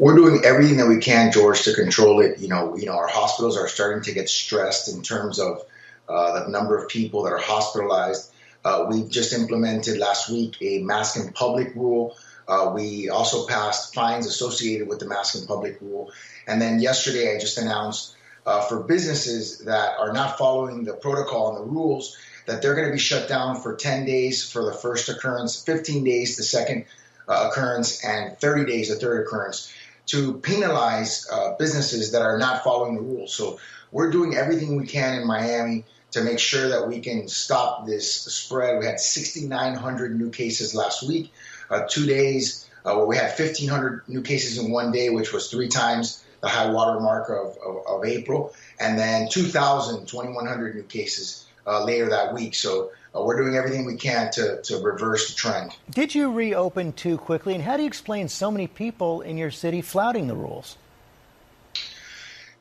We're 0.00 0.16
doing 0.16 0.42
everything 0.44 0.78
that 0.78 0.88
we 0.88 0.98
can, 0.98 1.30
George, 1.30 1.62
to 1.62 1.74
control 1.74 2.20
it. 2.20 2.40
You 2.40 2.48
know, 2.48 2.76
you 2.76 2.86
know, 2.86 2.96
our 2.96 3.08
hospitals 3.08 3.56
are 3.56 3.68
starting 3.68 4.02
to 4.02 4.12
get 4.12 4.28
stressed 4.28 4.92
in 4.92 5.02
terms 5.02 5.38
of 5.38 5.62
uh, 6.08 6.44
the 6.44 6.50
number 6.50 6.76
of 6.76 6.88
people 6.88 7.22
that 7.24 7.32
are 7.32 7.38
hospitalized. 7.38 8.32
Uh, 8.68 8.86
we 8.90 8.96
just 9.08 9.32
implemented 9.32 9.98
last 9.98 10.30
week 10.30 10.52
a 10.60 10.72
mask 10.92 11.16
in 11.16 11.32
public 11.32 11.74
rule 11.74 12.16
uh, 12.48 12.72
we 12.74 13.10
also 13.10 13.46
passed 13.46 13.94
fines 13.94 14.26
associated 14.26 14.88
with 14.88 14.98
the 14.98 15.06
mask 15.06 15.36
in 15.36 15.46
public 15.46 15.78
rule. 15.82 16.10
And 16.46 16.60
then 16.60 16.80
yesterday, 16.80 17.36
I 17.36 17.38
just 17.38 17.58
announced 17.58 18.16
uh, 18.46 18.62
for 18.62 18.82
businesses 18.82 19.58
that 19.66 19.98
are 19.98 20.14
not 20.14 20.38
following 20.38 20.84
the 20.84 20.94
protocol 20.94 21.54
and 21.54 21.58
the 21.58 21.70
rules 21.70 22.16
that 22.46 22.62
they're 22.62 22.74
going 22.74 22.86
to 22.86 22.92
be 22.92 22.98
shut 22.98 23.28
down 23.28 23.60
for 23.60 23.76
10 23.76 24.06
days 24.06 24.50
for 24.50 24.64
the 24.64 24.72
first 24.72 25.10
occurrence, 25.10 25.62
15 25.62 26.02
days 26.04 26.38
the 26.38 26.42
second 26.42 26.86
uh, 27.28 27.50
occurrence, 27.50 28.02
and 28.02 28.38
30 28.38 28.64
days 28.64 28.88
the 28.88 28.96
third 28.96 29.26
occurrence 29.26 29.70
to 30.06 30.38
penalize 30.38 31.28
uh, 31.30 31.54
businesses 31.58 32.12
that 32.12 32.22
are 32.22 32.38
not 32.38 32.64
following 32.64 32.94
the 32.94 33.02
rules. 33.02 33.34
So 33.34 33.58
we're 33.92 34.10
doing 34.10 34.34
everything 34.34 34.78
we 34.78 34.86
can 34.86 35.20
in 35.20 35.26
Miami 35.26 35.84
to 36.12 36.22
make 36.22 36.38
sure 36.38 36.68
that 36.68 36.88
we 36.88 37.00
can 37.00 37.28
stop 37.28 37.86
this 37.86 38.12
spread. 38.14 38.78
We 38.78 38.86
had 38.86 39.00
6,900 39.00 40.18
new 40.18 40.30
cases 40.30 40.74
last 40.74 41.06
week 41.06 41.32
uh, 41.70 41.86
two 41.88 42.06
days 42.06 42.68
uh, 42.84 42.94
where 42.94 43.06
we 43.06 43.16
had 43.16 43.38
1,500 43.38 44.08
new 44.08 44.22
cases 44.22 44.58
in 44.58 44.70
one 44.70 44.92
day, 44.92 45.10
which 45.10 45.32
was 45.32 45.50
three 45.50 45.68
times 45.68 46.24
the 46.40 46.48
high 46.48 46.70
water 46.70 47.00
mark 47.00 47.28
of, 47.28 47.58
of, 47.58 47.86
of 47.86 48.04
April, 48.04 48.54
and 48.78 48.98
then 48.98 49.28
2,000, 49.28 50.06
2,100 50.06 50.76
new 50.76 50.82
cases 50.84 51.46
uh, 51.66 51.84
later 51.84 52.08
that 52.08 52.32
week. 52.32 52.54
So 52.54 52.92
uh, 53.14 53.22
we're 53.22 53.36
doing 53.42 53.56
everything 53.56 53.84
we 53.84 53.96
can 53.96 54.30
to, 54.32 54.62
to 54.62 54.78
reverse 54.78 55.28
the 55.28 55.34
trend. 55.34 55.72
Did 55.90 56.14
you 56.14 56.32
reopen 56.32 56.92
too 56.92 57.18
quickly? 57.18 57.54
And 57.54 57.62
how 57.62 57.76
do 57.76 57.82
you 57.82 57.88
explain 57.88 58.28
so 58.28 58.50
many 58.50 58.68
people 58.68 59.20
in 59.22 59.36
your 59.36 59.50
city 59.50 59.82
flouting 59.82 60.28
the 60.28 60.36
rules? 60.36 60.76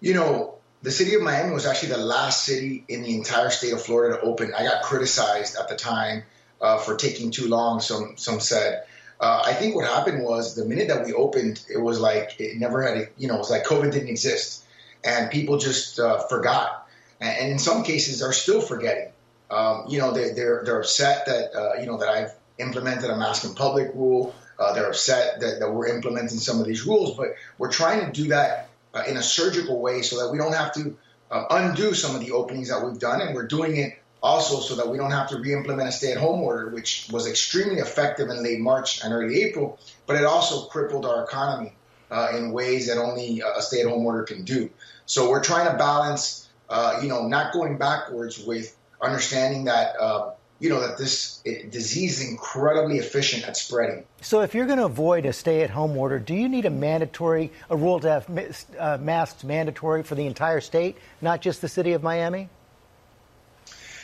You 0.01 0.15
know, 0.15 0.56
the 0.83 0.91
city 0.91 1.15
of 1.15 1.21
Miami 1.21 1.53
was 1.53 1.65
actually 1.65 1.89
the 1.89 1.97
last 1.97 2.45
city 2.45 2.83
in 2.87 3.01
the 3.01 3.15
entire 3.15 3.49
state 3.49 3.73
of 3.73 3.81
Florida 3.81 4.17
to 4.17 4.21
open. 4.21 4.53
I 4.55 4.63
got 4.63 4.83
criticized 4.83 5.57
at 5.57 5.69
the 5.69 5.75
time 5.75 6.23
uh, 6.61 6.77
for 6.77 6.95
taking 6.95 7.31
too 7.31 7.47
long, 7.47 7.79
some, 7.79 8.13
some 8.17 8.39
said. 8.39 8.83
Uh, 9.19 9.41
I 9.45 9.53
think 9.53 9.75
what 9.75 9.85
happened 9.85 10.23
was 10.23 10.55
the 10.55 10.65
minute 10.65 10.89
that 10.89 11.05
we 11.05 11.13
opened, 11.13 11.63
it 11.69 11.77
was 11.77 11.99
like 11.99 12.39
it 12.39 12.57
never 12.57 12.83
had, 12.83 13.09
you 13.17 13.27
know, 13.27 13.35
it 13.35 13.39
was 13.39 13.49
like 13.49 13.63
COVID 13.65 13.91
didn't 13.91 14.09
exist, 14.09 14.63
and 15.03 15.31
people 15.31 15.57
just 15.57 15.99
uh, 15.99 16.19
forgot, 16.27 16.87
and, 17.19 17.35
and, 17.37 17.51
in 17.53 17.57
some 17.57 17.83
cases 17.83 18.21
are 18.21 18.33
still 18.33 18.61
forgetting. 18.61 19.11
Um, 19.49 19.85
you 19.87 19.97
know, 19.97 20.11
they, 20.11 20.25
are 20.25 20.33
they're 20.35 20.61
they're 20.65 20.79
upset 20.79 21.25
that 21.25 21.55
uh, 21.55 21.79
you 21.79 21.87
know 21.87 21.97
that 21.97 22.09
I've 22.09 22.31
implemented 22.59 23.09
a 23.09 23.17
mask 23.17 23.43
in 23.43 23.55
public 23.55 23.91
rule. 23.95 24.35
Uh, 24.59 24.73
they're 24.73 24.87
upset 24.87 25.39
that, 25.39 25.59
that 25.59 25.71
we're 25.71 25.87
implementing 25.87 26.37
some 26.37 26.59
of 26.59 26.67
these 26.67 26.85
rules, 26.85 27.17
but 27.17 27.35
we're 27.57 27.71
trying 27.71 28.05
to 28.05 28.11
do 28.11 28.29
that 28.29 28.69
uh, 28.93 29.03
in 29.07 29.17
a 29.17 29.23
surgical 29.23 29.79
way 29.79 30.01
so 30.01 30.17
that 30.23 30.31
we 30.31 30.37
don't 30.37 30.53
have 30.53 30.73
to 30.73 30.95
uh, 31.31 31.45
undo 31.51 31.93
some 31.93 32.15
of 32.15 32.21
the 32.25 32.31
openings 32.31 32.69
that 32.69 32.83
we've 32.83 32.99
done, 32.99 33.21
and 33.21 33.35
we're 33.35 33.47
doing 33.47 33.77
it 33.77 33.99
also 34.23 34.59
so 34.59 34.75
that 34.75 34.87
we 34.87 34.97
don't 34.97 35.11
have 35.11 35.29
to 35.29 35.37
re-implement 35.37 35.87
a 35.87 35.91
stay-at-home 35.91 36.41
order, 36.41 36.69
which 36.69 37.07
was 37.11 37.27
extremely 37.27 37.79
effective 37.79 38.29
in 38.29 38.41
late 38.41 38.59
March 38.59 39.03
and 39.03 39.13
early 39.13 39.43
April, 39.43 39.77
but 40.07 40.15
it 40.15 40.23
also 40.23 40.65
crippled 40.65 41.05
our 41.05 41.23
economy 41.23 41.73
uh, 42.09 42.29
in 42.35 42.51
ways 42.51 42.87
that 42.87 42.97
only 42.97 43.41
a 43.41 43.61
stay-at-home 43.61 44.05
order 44.05 44.23
can 44.23 44.43
do. 44.43 44.69
So 45.05 45.29
we're 45.29 45.43
trying 45.43 45.71
to 45.71 45.77
balance, 45.77 46.49
uh, 46.69 46.99
you 47.01 47.09
know, 47.09 47.27
not 47.27 47.53
going 47.53 47.77
backwards 47.77 48.43
with 48.43 48.75
understanding 49.01 49.65
that, 49.65 49.95
uh, 49.99 50.31
you 50.59 50.69
know, 50.69 50.79
that 50.79 50.97
this 50.97 51.41
disease 51.69 52.19
is 52.19 52.29
incredibly 52.29 52.97
efficient 52.97 53.47
at 53.47 53.55
spreading. 53.55 54.03
So 54.21 54.41
if 54.41 54.55
you're 54.55 54.65
going 54.65 54.79
to 54.79 54.85
avoid 54.85 55.25
a 55.25 55.33
stay-at-home 55.33 55.95
order, 55.95 56.19
do 56.19 56.33
you 56.33 56.49
need 56.49 56.65
a 56.65 56.69
mandatory, 56.69 57.51
a 57.69 57.77
rule 57.77 57.99
to 57.99 58.09
have 58.09 58.57
uh, 58.77 58.97
masks 58.99 59.43
mandatory 59.43 60.03
for 60.03 60.15
the 60.15 60.25
entire 60.25 60.61
state, 60.61 60.97
not 61.21 61.41
just 61.41 61.61
the 61.61 61.69
city 61.69 61.93
of 61.93 62.01
Miami? 62.01 62.49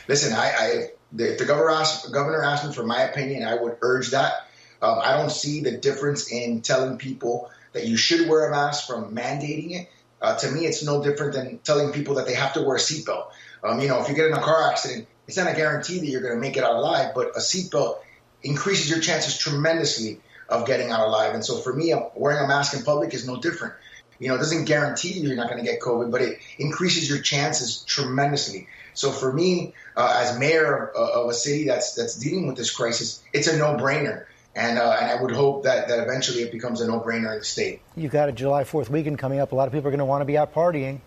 listen, 0.07 0.33
I, 0.33 0.45
I 0.45 0.87
the, 1.11 1.35
the 1.37 1.45
governor 1.45 1.71
asked, 1.71 2.11
governor 2.11 2.43
asked 2.43 2.65
me 2.65 2.73
for 2.73 2.83
my 2.83 3.01
opinion. 3.01 3.43
I 3.43 3.55
would 3.55 3.77
urge 3.81 4.11
that. 4.11 4.47
Um, 4.81 4.99
I 5.01 5.15
don't 5.15 5.31
see 5.31 5.61
the 5.61 5.71
difference 5.71 6.31
in 6.31 6.61
telling 6.61 6.97
people 6.97 7.51
that 7.73 7.85
you 7.85 7.97
should 7.97 8.27
wear 8.27 8.47
a 8.47 8.51
mask 8.51 8.87
from 8.87 9.15
mandating 9.15 9.71
it. 9.79 9.89
Uh, 10.23 10.37
to 10.37 10.49
me, 10.49 10.65
it's 10.65 10.83
no 10.83 11.03
different 11.03 11.33
than 11.33 11.59
telling 11.59 11.91
people 11.91 12.15
that 12.15 12.25
they 12.25 12.33
have 12.33 12.53
to 12.53 12.61
wear 12.61 12.77
a 12.77 12.79
seatbelt. 12.79 13.27
Um, 13.61 13.81
you 13.81 13.89
know, 13.89 14.01
if 14.01 14.07
you 14.07 14.15
get 14.15 14.27
in 14.27 14.33
a 14.33 14.41
car 14.41 14.71
accident, 14.71 15.07
it's 15.27 15.35
not 15.35 15.51
a 15.51 15.55
guarantee 15.55 15.99
that 15.99 16.05
you're 16.05 16.21
going 16.21 16.33
to 16.33 16.39
make 16.39 16.55
it 16.55 16.63
out 16.63 16.75
alive, 16.75 17.11
but 17.13 17.35
a 17.35 17.39
seatbelt 17.39 17.97
increases 18.41 18.89
your 18.89 18.99
chances 18.99 19.37
tremendously 19.37 20.21
of 20.47 20.65
getting 20.65 20.91
out 20.91 21.05
alive. 21.07 21.33
And 21.33 21.43
so 21.43 21.57
for 21.57 21.73
me, 21.73 21.93
wearing 22.15 22.43
a 22.43 22.47
mask 22.47 22.75
in 22.75 22.83
public 22.83 23.13
is 23.13 23.27
no 23.27 23.37
different. 23.37 23.73
You 24.19 24.29
know, 24.29 24.35
it 24.35 24.39
doesn't 24.39 24.65
guarantee 24.65 25.13
you 25.13 25.27
you're 25.27 25.35
not 25.35 25.49
going 25.49 25.63
to 25.63 25.69
get 25.69 25.81
COVID, 25.81 26.09
but 26.09 26.21
it 26.21 26.39
increases 26.57 27.09
your 27.09 27.19
chances 27.19 27.83
tremendously. 27.83 28.67
So 28.93 29.11
for 29.11 29.31
me, 29.31 29.73
uh, 29.97 30.21
as 30.21 30.39
mayor 30.39 30.87
of, 30.87 31.09
of, 31.09 31.29
a 31.29 31.33
city 31.33 31.65
that's 31.65 31.95
that's 31.95 32.15
dealing 32.15 32.47
with 32.47 32.55
this 32.55 32.71
crisis, 32.71 33.23
it's 33.33 33.47
a 33.47 33.57
no-brainer. 33.57 34.25
And, 34.55 34.77
uh, 34.77 34.97
and 35.01 35.09
I 35.09 35.19
would 35.19 35.31
hope 35.31 35.63
that, 35.63 35.87
that 35.87 35.99
eventually 35.99 36.43
it 36.43 36.51
becomes 36.51 36.79
a 36.81 36.87
no-brainer 36.87 37.33
in 37.33 37.39
the 37.39 37.45
state. 37.45 37.81
You've 37.95 38.11
got 38.11 38.29
a 38.29 38.31
July 38.31 38.63
4th 38.63 38.89
weekend 38.89 39.17
coming 39.17 39.39
up. 39.39 39.51
A 39.51 39.55
lot 39.55 39.67
of 39.67 39.73
people 39.73 39.87
are 39.87 39.91
going 39.91 39.99
to 39.99 40.05
want 40.05 40.21
to 40.21 40.25
be 40.25 40.37
out 40.37 40.53
partying. 40.53 40.99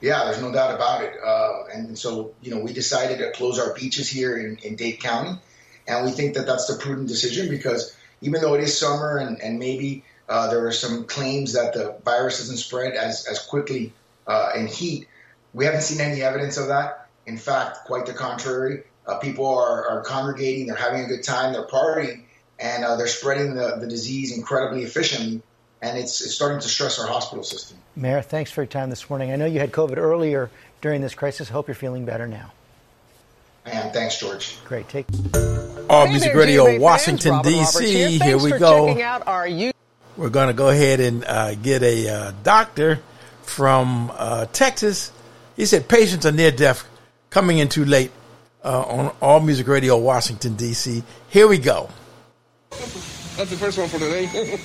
Yeah, 0.00 0.24
there's 0.26 0.40
no 0.40 0.52
doubt 0.52 0.74
about 0.74 1.02
it. 1.02 1.14
Uh, 1.24 1.64
and 1.72 1.98
so, 1.98 2.34
you 2.42 2.54
know, 2.54 2.60
we 2.60 2.72
decided 2.72 3.18
to 3.18 3.32
close 3.32 3.58
our 3.58 3.74
beaches 3.74 4.08
here 4.08 4.36
in, 4.36 4.58
in 4.62 4.76
Dade 4.76 5.00
County. 5.00 5.38
And 5.86 6.04
we 6.04 6.12
think 6.12 6.34
that 6.34 6.46
that's 6.46 6.66
the 6.66 6.78
prudent 6.78 7.08
decision 7.08 7.48
because 7.48 7.96
even 8.20 8.40
though 8.40 8.54
it 8.54 8.60
is 8.60 8.78
summer 8.78 9.16
and, 9.16 9.40
and 9.40 9.58
maybe 9.58 10.04
uh, 10.28 10.50
there 10.50 10.66
are 10.66 10.72
some 10.72 11.04
claims 11.04 11.54
that 11.54 11.72
the 11.72 11.96
virus 12.04 12.38
doesn't 12.38 12.58
spread 12.58 12.92
as, 12.92 13.26
as 13.26 13.38
quickly 13.38 13.92
uh, 14.26 14.50
in 14.54 14.66
heat, 14.66 15.08
we 15.54 15.64
haven't 15.64 15.80
seen 15.80 16.00
any 16.00 16.22
evidence 16.22 16.58
of 16.58 16.68
that. 16.68 17.08
In 17.26 17.38
fact, 17.38 17.86
quite 17.86 18.06
the 18.06 18.12
contrary. 18.12 18.84
Uh, 19.08 19.18
people 19.18 19.46
are, 19.46 19.88
are, 19.88 20.02
congregating, 20.02 20.66
they're 20.66 20.76
having 20.76 21.02
a 21.02 21.06
good 21.06 21.22
time, 21.22 21.52
they're 21.52 21.66
partying, 21.66 22.22
and 22.60 22.84
uh, 22.84 22.94
they're 22.96 23.06
spreading 23.06 23.54
the, 23.54 23.76
the 23.80 23.86
disease 23.86 24.36
incredibly 24.36 24.84
efficiently. 24.84 25.40
And 25.80 25.96
it's, 25.96 26.20
it's 26.20 26.34
starting 26.34 26.60
to 26.60 26.68
stress 26.68 26.98
our 26.98 27.06
hospital 27.06 27.44
system. 27.44 27.78
Mayor, 27.96 28.20
thanks 28.20 28.50
for 28.50 28.62
your 28.62 28.66
time 28.66 28.90
this 28.90 29.08
morning. 29.08 29.32
I 29.32 29.36
know 29.36 29.46
you 29.46 29.60
had 29.60 29.72
COVID 29.72 29.96
earlier 29.96 30.50
during 30.80 31.00
this 31.00 31.14
crisis. 31.14 31.48
Hope 31.48 31.68
you're 31.68 31.74
feeling 31.74 32.04
better 32.04 32.26
now. 32.26 32.52
I 33.64 33.70
am. 33.70 33.92
Thanks, 33.92 34.18
George. 34.18 34.62
Great. 34.64 34.88
Take. 34.88 35.06
All 35.88 36.04
hey 36.04 36.12
Music 36.12 36.34
Radio, 36.34 36.78
Washington, 36.78 37.42
D.C. 37.42 38.18
Here, 38.18 38.24
here 38.24 38.38
we 38.38 38.50
go. 38.58 38.86
We're 40.16 40.30
going 40.30 40.48
to 40.48 40.54
go 40.54 40.68
ahead 40.68 41.00
and 41.00 41.24
uh, 41.24 41.54
get 41.54 41.82
a 41.82 42.08
uh, 42.08 42.32
doctor 42.42 43.00
from 43.42 44.12
uh, 44.14 44.46
Texas 44.52 45.12
he 45.58 45.66
said 45.66 45.88
patients 45.88 46.24
are 46.24 46.30
near 46.30 46.52
death 46.52 46.88
coming 47.30 47.58
in 47.58 47.68
too 47.68 47.84
late 47.84 48.12
uh, 48.64 48.82
on 48.82 49.14
All 49.20 49.40
Music 49.40 49.66
Radio, 49.68 49.96
Washington, 49.96 50.54
D.C. 50.54 51.02
Here 51.28 51.46
we 51.48 51.58
go. 51.58 51.88
That's 52.70 53.50
the 53.50 53.56
first 53.56 53.78
one 53.78 53.88
for 53.88 53.98
today. 53.98 54.26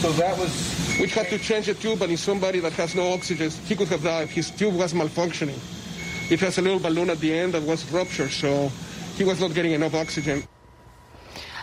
so 0.00 0.12
that 0.12 0.38
was. 0.38 0.72
We 0.98 1.08
had 1.08 1.28
to 1.28 1.38
change 1.38 1.66
the 1.66 1.74
tube, 1.74 2.00
and 2.02 2.10
in 2.10 2.16
somebody 2.16 2.60
that 2.60 2.72
has 2.74 2.94
no 2.94 3.12
oxygen, 3.12 3.50
he 3.50 3.74
could 3.74 3.88
have 3.88 4.02
died. 4.02 4.28
His 4.28 4.50
tube 4.50 4.74
was 4.74 4.94
malfunctioning. 4.94 5.58
It 6.30 6.40
has 6.40 6.58
a 6.58 6.62
little 6.62 6.78
balloon 6.78 7.10
at 7.10 7.18
the 7.18 7.36
end 7.36 7.52
that 7.54 7.62
was 7.62 7.84
ruptured, 7.92 8.30
so 8.30 8.70
he 9.16 9.24
was 9.24 9.40
not 9.40 9.54
getting 9.54 9.72
enough 9.72 9.94
oxygen. 9.94 10.44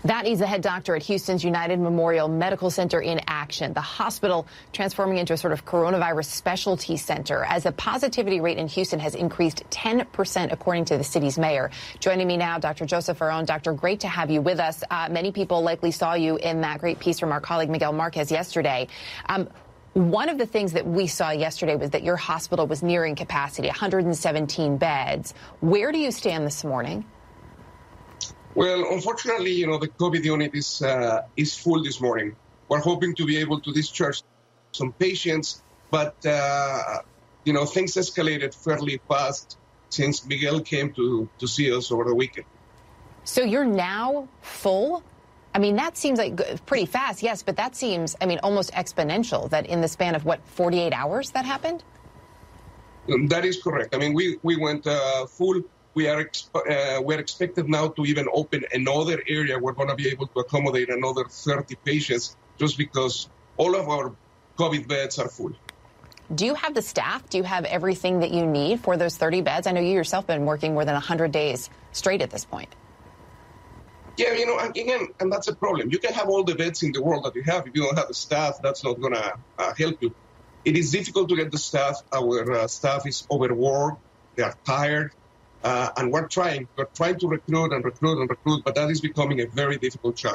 That 0.05 0.25
is 0.25 0.39
the 0.39 0.47
head 0.47 0.63
doctor 0.63 0.95
at 0.95 1.03
Houston's 1.03 1.43
United 1.43 1.79
Memorial 1.79 2.27
Medical 2.27 2.71
Center 2.71 2.99
in 2.99 3.21
action. 3.27 3.73
The 3.73 3.81
hospital 3.81 4.47
transforming 4.73 5.19
into 5.19 5.33
a 5.33 5.37
sort 5.37 5.53
of 5.53 5.63
coronavirus 5.63 6.25
specialty 6.25 6.97
center 6.97 7.43
as 7.43 7.63
the 7.63 7.71
positivity 7.71 8.41
rate 8.41 8.57
in 8.57 8.67
Houston 8.67 8.99
has 8.99 9.13
increased 9.13 9.63
10%, 9.69 10.51
according 10.51 10.85
to 10.85 10.97
the 10.97 11.03
city's 11.03 11.37
mayor. 11.37 11.69
Joining 11.99 12.25
me 12.25 12.35
now, 12.35 12.57
Dr. 12.57 12.87
Joseph 12.87 13.19
Varon. 13.19 13.45
Doctor, 13.45 13.73
great 13.73 13.99
to 13.99 14.07
have 14.07 14.31
you 14.31 14.41
with 14.41 14.59
us. 14.59 14.83
Uh, 14.89 15.07
many 15.11 15.31
people 15.31 15.61
likely 15.61 15.91
saw 15.91 16.15
you 16.15 16.37
in 16.37 16.61
that 16.61 16.79
great 16.79 16.99
piece 16.99 17.19
from 17.19 17.31
our 17.31 17.41
colleague 17.41 17.69
Miguel 17.69 17.93
Marquez 17.93 18.31
yesterday. 18.31 18.87
Um, 19.29 19.49
one 19.93 20.29
of 20.29 20.39
the 20.39 20.47
things 20.47 20.73
that 20.73 20.87
we 20.87 21.05
saw 21.05 21.29
yesterday 21.29 21.75
was 21.75 21.91
that 21.91 22.01
your 22.01 22.15
hospital 22.15 22.65
was 22.65 22.81
nearing 22.81 23.15
capacity, 23.15 23.67
117 23.67 24.77
beds. 24.77 25.35
Where 25.59 25.91
do 25.91 25.99
you 25.99 26.11
stand 26.11 26.47
this 26.47 26.63
morning? 26.63 27.05
Well, 28.55 28.85
unfortunately, 28.91 29.51
you 29.51 29.67
know, 29.67 29.77
the 29.77 29.87
COVID 29.87 30.23
unit 30.23 30.53
is, 30.53 30.81
uh, 30.81 31.21
is 31.37 31.55
full 31.55 31.83
this 31.83 32.01
morning. 32.01 32.35
We're 32.67 32.79
hoping 32.79 33.15
to 33.15 33.25
be 33.25 33.37
able 33.37 33.59
to 33.61 33.71
discharge 33.71 34.23
some 34.71 34.93
patients, 34.93 35.61
but, 35.89 36.15
uh, 36.25 36.99
you 37.43 37.53
know, 37.53 37.65
things 37.65 37.93
escalated 37.93 38.53
fairly 38.53 38.99
fast 39.07 39.57
since 39.89 40.25
Miguel 40.25 40.61
came 40.61 40.93
to, 40.93 41.29
to 41.39 41.47
see 41.47 41.71
us 41.75 41.91
over 41.91 42.03
the 42.05 42.15
weekend. 42.15 42.45
So 43.23 43.43
you're 43.43 43.65
now 43.65 44.27
full? 44.41 45.03
I 45.53 45.59
mean, 45.59 45.75
that 45.75 45.97
seems 45.97 46.17
like 46.17 46.65
pretty 46.65 46.85
fast, 46.85 47.21
yes, 47.21 47.43
but 47.43 47.57
that 47.57 47.75
seems, 47.75 48.15
I 48.21 48.25
mean, 48.25 48.39
almost 48.41 48.71
exponential 48.71 49.49
that 49.49 49.65
in 49.65 49.81
the 49.81 49.87
span 49.87 50.15
of 50.15 50.23
what, 50.25 50.45
48 50.45 50.93
hours 50.93 51.31
that 51.31 51.45
happened? 51.45 51.83
That 53.27 53.45
is 53.45 53.61
correct. 53.61 53.93
I 53.93 53.97
mean, 53.97 54.13
we, 54.13 54.37
we 54.43 54.55
went 54.57 54.87
uh, 54.87 55.25
full 55.25 55.61
we 55.93 56.07
are 56.07 56.29
uh, 56.55 57.01
we're 57.01 57.19
expected 57.19 57.67
now 57.67 57.89
to 57.89 58.05
even 58.05 58.27
open 58.31 58.63
another 58.73 59.21
area. 59.27 59.59
We're 59.59 59.73
going 59.73 59.89
to 59.89 59.95
be 59.95 60.09
able 60.09 60.27
to 60.27 60.39
accommodate 60.39 60.89
another 60.89 61.25
30 61.25 61.75
patients 61.83 62.35
just 62.57 62.77
because 62.77 63.29
all 63.57 63.75
of 63.75 63.89
our 63.89 64.15
COVID 64.57 64.87
beds 64.87 65.19
are 65.19 65.27
full. 65.27 65.53
Do 66.33 66.45
you 66.45 66.55
have 66.55 66.73
the 66.73 66.81
staff? 66.81 67.29
Do 67.29 67.37
you 67.37 67.43
have 67.43 67.65
everything 67.65 68.21
that 68.21 68.31
you 68.31 68.45
need 68.45 68.79
for 68.79 68.95
those 68.95 69.17
30 69.17 69.41
beds? 69.41 69.67
I 69.67 69.71
know 69.71 69.81
you 69.81 69.93
yourself 69.93 70.27
have 70.27 70.37
been 70.37 70.45
working 70.45 70.73
more 70.73 70.85
than 70.85 70.93
100 70.93 71.31
days 71.31 71.69
straight 71.91 72.21
at 72.21 72.29
this 72.29 72.45
point. 72.45 72.73
Yeah, 74.17 74.33
you 74.33 74.45
know, 74.45 74.57
again, 74.59 75.07
and 75.19 75.31
that's 75.31 75.47
a 75.47 75.55
problem. 75.55 75.89
You 75.89 75.99
can 75.99 76.13
have 76.13 76.29
all 76.29 76.43
the 76.43 76.55
beds 76.55 76.83
in 76.83 76.91
the 76.91 77.01
world 77.01 77.25
that 77.25 77.35
you 77.35 77.43
have. 77.43 77.67
If 77.67 77.75
you 77.75 77.83
don't 77.83 77.97
have 77.97 78.07
the 78.07 78.13
staff, 78.13 78.59
that's 78.61 78.83
not 78.83 78.99
going 79.01 79.13
to 79.13 79.33
uh, 79.57 79.73
help 79.77 80.01
you. 80.01 80.13
It 80.63 80.77
is 80.77 80.91
difficult 80.91 81.29
to 81.29 81.35
get 81.35 81.51
the 81.51 81.57
staff. 81.57 82.01
Our 82.13 82.51
uh, 82.51 82.67
staff 82.67 83.07
is 83.07 83.25
overworked. 83.31 83.99
They 84.35 84.43
are 84.43 84.55
tired. 84.65 85.11
Uh, 85.63 85.89
and 85.97 86.11
we're 86.11 86.27
trying, 86.27 86.67
we're 86.75 86.85
trying 86.85 87.19
to 87.19 87.27
recruit 87.27 87.71
and 87.71 87.85
recruit 87.85 88.19
and 88.19 88.29
recruit, 88.29 88.63
but 88.63 88.75
that 88.75 88.89
is 88.89 89.01
becoming 89.01 89.41
a 89.41 89.47
very 89.47 89.77
difficult 89.77 90.23
uh, 90.25 90.33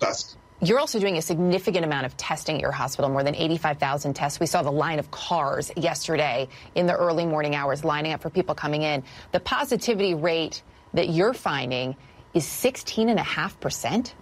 task. 0.00 0.36
You're 0.60 0.78
also 0.78 0.98
doing 0.98 1.18
a 1.18 1.22
significant 1.22 1.84
amount 1.84 2.06
of 2.06 2.16
testing 2.16 2.56
at 2.56 2.62
your 2.62 2.72
hospital, 2.72 3.10
more 3.10 3.22
than 3.22 3.34
85,000 3.34 4.14
tests. 4.14 4.40
We 4.40 4.46
saw 4.46 4.62
the 4.62 4.72
line 4.72 4.98
of 4.98 5.10
cars 5.10 5.70
yesterday 5.76 6.48
in 6.74 6.86
the 6.86 6.94
early 6.94 7.26
morning 7.26 7.54
hours 7.54 7.84
lining 7.84 8.12
up 8.12 8.22
for 8.22 8.30
people 8.30 8.54
coming 8.54 8.82
in. 8.82 9.02
The 9.32 9.40
positivity 9.40 10.14
rate 10.14 10.62
that 10.94 11.08
you're 11.08 11.34
finding 11.34 11.96
is 12.32 12.44
16.5%? 12.44 14.12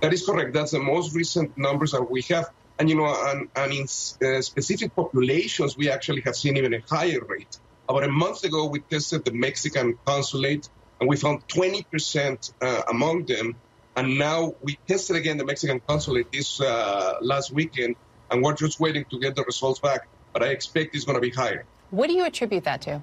That 0.00 0.12
is 0.12 0.24
correct. 0.24 0.52
That's 0.52 0.70
the 0.70 0.78
most 0.78 1.14
recent 1.14 1.56
numbers 1.58 1.92
that 1.92 2.10
we 2.10 2.22
have. 2.30 2.50
And, 2.78 2.88
you 2.88 2.96
know, 2.96 3.06
and, 3.06 3.48
and 3.56 3.72
in 3.72 3.82
uh, 3.84 4.40
specific 4.40 4.94
populations, 4.96 5.76
we 5.76 5.90
actually 5.90 6.22
have 6.22 6.36
seen 6.36 6.56
even 6.56 6.72
a 6.72 6.80
higher 6.88 7.20
rate. 7.26 7.58
About 7.90 8.04
a 8.04 8.08
month 8.08 8.44
ago, 8.44 8.66
we 8.66 8.78
tested 8.78 9.24
the 9.24 9.32
Mexican 9.32 9.98
consulate 10.06 10.68
and 11.00 11.08
we 11.08 11.16
found 11.16 11.48
20% 11.48 12.52
uh, 12.62 12.82
among 12.88 13.24
them. 13.24 13.56
And 13.96 14.16
now 14.16 14.54
we 14.62 14.78
tested 14.86 15.16
again 15.16 15.38
the 15.38 15.44
Mexican 15.44 15.80
consulate 15.80 16.30
this 16.30 16.60
uh, 16.60 17.14
last 17.20 17.50
weekend, 17.50 17.96
and 18.30 18.44
we're 18.44 18.54
just 18.54 18.78
waiting 18.78 19.06
to 19.06 19.18
get 19.18 19.34
the 19.34 19.42
results 19.42 19.80
back. 19.80 20.06
But 20.32 20.44
I 20.44 20.50
expect 20.50 20.94
it's 20.94 21.04
going 21.04 21.16
to 21.16 21.20
be 21.20 21.30
higher. 21.30 21.64
What 21.90 22.06
do 22.06 22.12
you 22.12 22.24
attribute 22.24 22.62
that 22.62 22.82
to? 22.82 23.02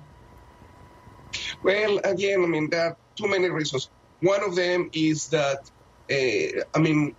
Well, 1.62 2.00
again, 2.06 2.45
I 2.45 2.47
mean, 2.47 2.69
there 2.69 2.86
are 2.86 2.97
too 3.17 3.28
many 3.28 3.50
reasons. 3.50 3.89
One 4.21 4.41
of 4.41 4.56
them 4.56 4.89
is 4.93 5.28
that, 5.28 5.69
uh, 6.10 6.63
I 6.73 6.80
mean, 6.80 7.13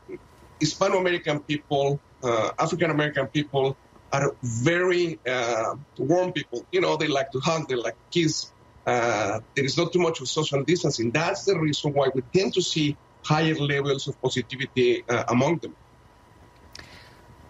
Hispano 0.59 0.97
American 0.97 1.41
people, 1.41 2.01
uh, 2.23 2.51
African 2.59 2.91
American 2.91 3.27
people, 3.27 3.77
are 4.13 4.35
very 4.43 5.19
uh, 5.27 5.75
warm 5.99 6.33
people. 6.33 6.67
You 6.73 6.81
know, 6.81 6.97
they 6.97 7.09
like 7.09 7.31
to 7.33 7.41
hug, 7.41 7.69
they 7.69 7.75
like 7.75 7.95
to 7.95 8.21
kiss. 8.21 8.53
Uh, 8.87 9.41
there 9.55 9.65
is 9.65 9.77
not 9.77 9.93
too 9.93 9.99
much 9.99 10.21
of 10.21 10.29
social 10.29 10.65
distancing. 10.65 11.11
That's 11.11 11.45
the 11.45 11.59
reason 11.59 11.93
why 11.93 12.09
we 12.15 12.23
tend 12.33 12.55
to 12.55 12.63
see 12.63 12.97
higher 13.23 13.55
levels 13.55 14.09
of 14.09 14.21
positivity 14.23 15.05
uh, 15.09 15.25
among 15.29 15.59
them. 15.59 15.77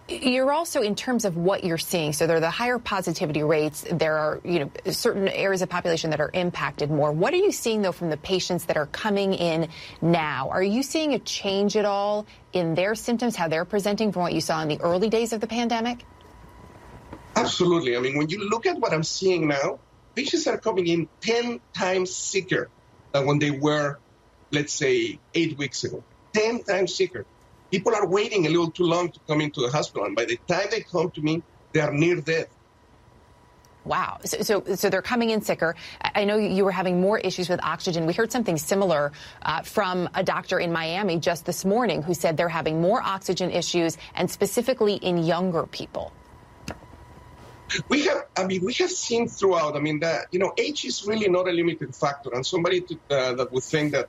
You're 0.08 0.50
also, 0.50 0.80
in 0.80 0.94
terms 0.94 1.26
of 1.26 1.36
what 1.36 1.64
you're 1.64 1.76
seeing, 1.76 2.14
so 2.14 2.26
there 2.26 2.38
are 2.38 2.40
the 2.40 2.48
higher 2.48 2.78
positivity 2.78 3.42
rates. 3.42 3.84
There 3.92 4.16
are, 4.16 4.40
you 4.42 4.60
know, 4.60 4.70
certain 4.90 5.28
areas 5.28 5.60
of 5.60 5.68
population 5.68 6.10
that 6.10 6.20
are 6.20 6.30
impacted 6.32 6.90
more. 6.90 7.12
What 7.12 7.34
are 7.34 7.36
you 7.36 7.52
seeing, 7.52 7.82
though, 7.82 7.92
from 7.92 8.08
the 8.08 8.16
patients 8.16 8.64
that 8.64 8.78
are 8.78 8.86
coming 8.86 9.34
in 9.34 9.68
now? 10.00 10.48
Are 10.48 10.62
you 10.62 10.82
seeing 10.82 11.12
a 11.12 11.18
change 11.18 11.76
at 11.76 11.84
all 11.84 12.24
in 12.54 12.74
their 12.74 12.94
symptoms, 12.94 13.36
how 13.36 13.48
they're 13.48 13.66
presenting 13.66 14.10
from 14.10 14.22
what 14.22 14.32
you 14.32 14.40
saw 14.40 14.62
in 14.62 14.68
the 14.68 14.80
early 14.80 15.10
days 15.10 15.34
of 15.34 15.42
the 15.42 15.46
pandemic? 15.46 16.06
Absolutely. 17.38 17.96
I 17.96 18.00
mean, 18.00 18.18
when 18.18 18.28
you 18.28 18.48
look 18.48 18.66
at 18.66 18.78
what 18.78 18.92
I'm 18.92 19.04
seeing 19.04 19.48
now, 19.48 19.78
patients 20.14 20.46
are 20.46 20.58
coming 20.58 20.86
in 20.86 21.08
10 21.20 21.60
times 21.72 22.14
sicker 22.14 22.68
than 23.12 23.26
when 23.26 23.38
they 23.38 23.50
were, 23.50 23.98
let's 24.50 24.72
say, 24.72 25.18
eight 25.34 25.56
weeks 25.56 25.84
ago. 25.84 26.02
10 26.34 26.64
times 26.64 26.94
sicker. 26.94 27.24
People 27.70 27.94
are 27.94 28.06
waiting 28.06 28.46
a 28.46 28.48
little 28.48 28.70
too 28.70 28.84
long 28.84 29.10
to 29.10 29.20
come 29.26 29.40
into 29.40 29.60
the 29.60 29.70
hospital, 29.70 30.06
and 30.06 30.16
by 30.16 30.24
the 30.24 30.38
time 30.48 30.66
they 30.70 30.80
come 30.80 31.10
to 31.12 31.20
me, 31.20 31.42
they 31.72 31.80
are 31.80 31.92
near 31.92 32.16
death. 32.16 32.48
Wow. 33.84 34.18
So, 34.24 34.42
so, 34.42 34.74
so, 34.74 34.90
they're 34.90 35.00
coming 35.00 35.30
in 35.30 35.40
sicker. 35.40 35.74
I 36.02 36.24
know 36.24 36.36
you 36.36 36.64
were 36.64 36.72
having 36.72 37.00
more 37.00 37.18
issues 37.18 37.48
with 37.48 37.62
oxygen. 37.62 38.04
We 38.06 38.12
heard 38.12 38.30
something 38.30 38.58
similar 38.58 39.12
uh, 39.42 39.62
from 39.62 40.10
a 40.14 40.22
doctor 40.22 40.58
in 40.58 40.72
Miami 40.72 41.18
just 41.18 41.46
this 41.46 41.64
morning 41.64 42.02
who 42.02 42.12
said 42.12 42.36
they're 42.36 42.50
having 42.50 42.82
more 42.82 43.00
oxygen 43.00 43.50
issues 43.50 43.96
and 44.14 44.30
specifically 44.30 44.94
in 44.96 45.18
younger 45.18 45.64
people 45.66 46.12
we 47.88 48.06
have, 48.06 48.24
I 48.36 48.44
mean, 48.44 48.64
we 48.64 48.72
have 48.74 48.90
seen 48.90 49.28
throughout. 49.28 49.76
I 49.76 49.80
mean, 49.80 50.00
that 50.00 50.26
you 50.30 50.38
know, 50.38 50.52
age 50.56 50.84
is 50.84 51.06
really 51.06 51.28
not 51.28 51.48
a 51.48 51.52
limiting 51.52 51.92
factor, 51.92 52.30
and 52.32 52.44
somebody 52.44 52.80
to, 52.82 52.94
uh, 53.10 53.34
that 53.34 53.52
would 53.52 53.64
think 53.64 53.92
that 53.92 54.08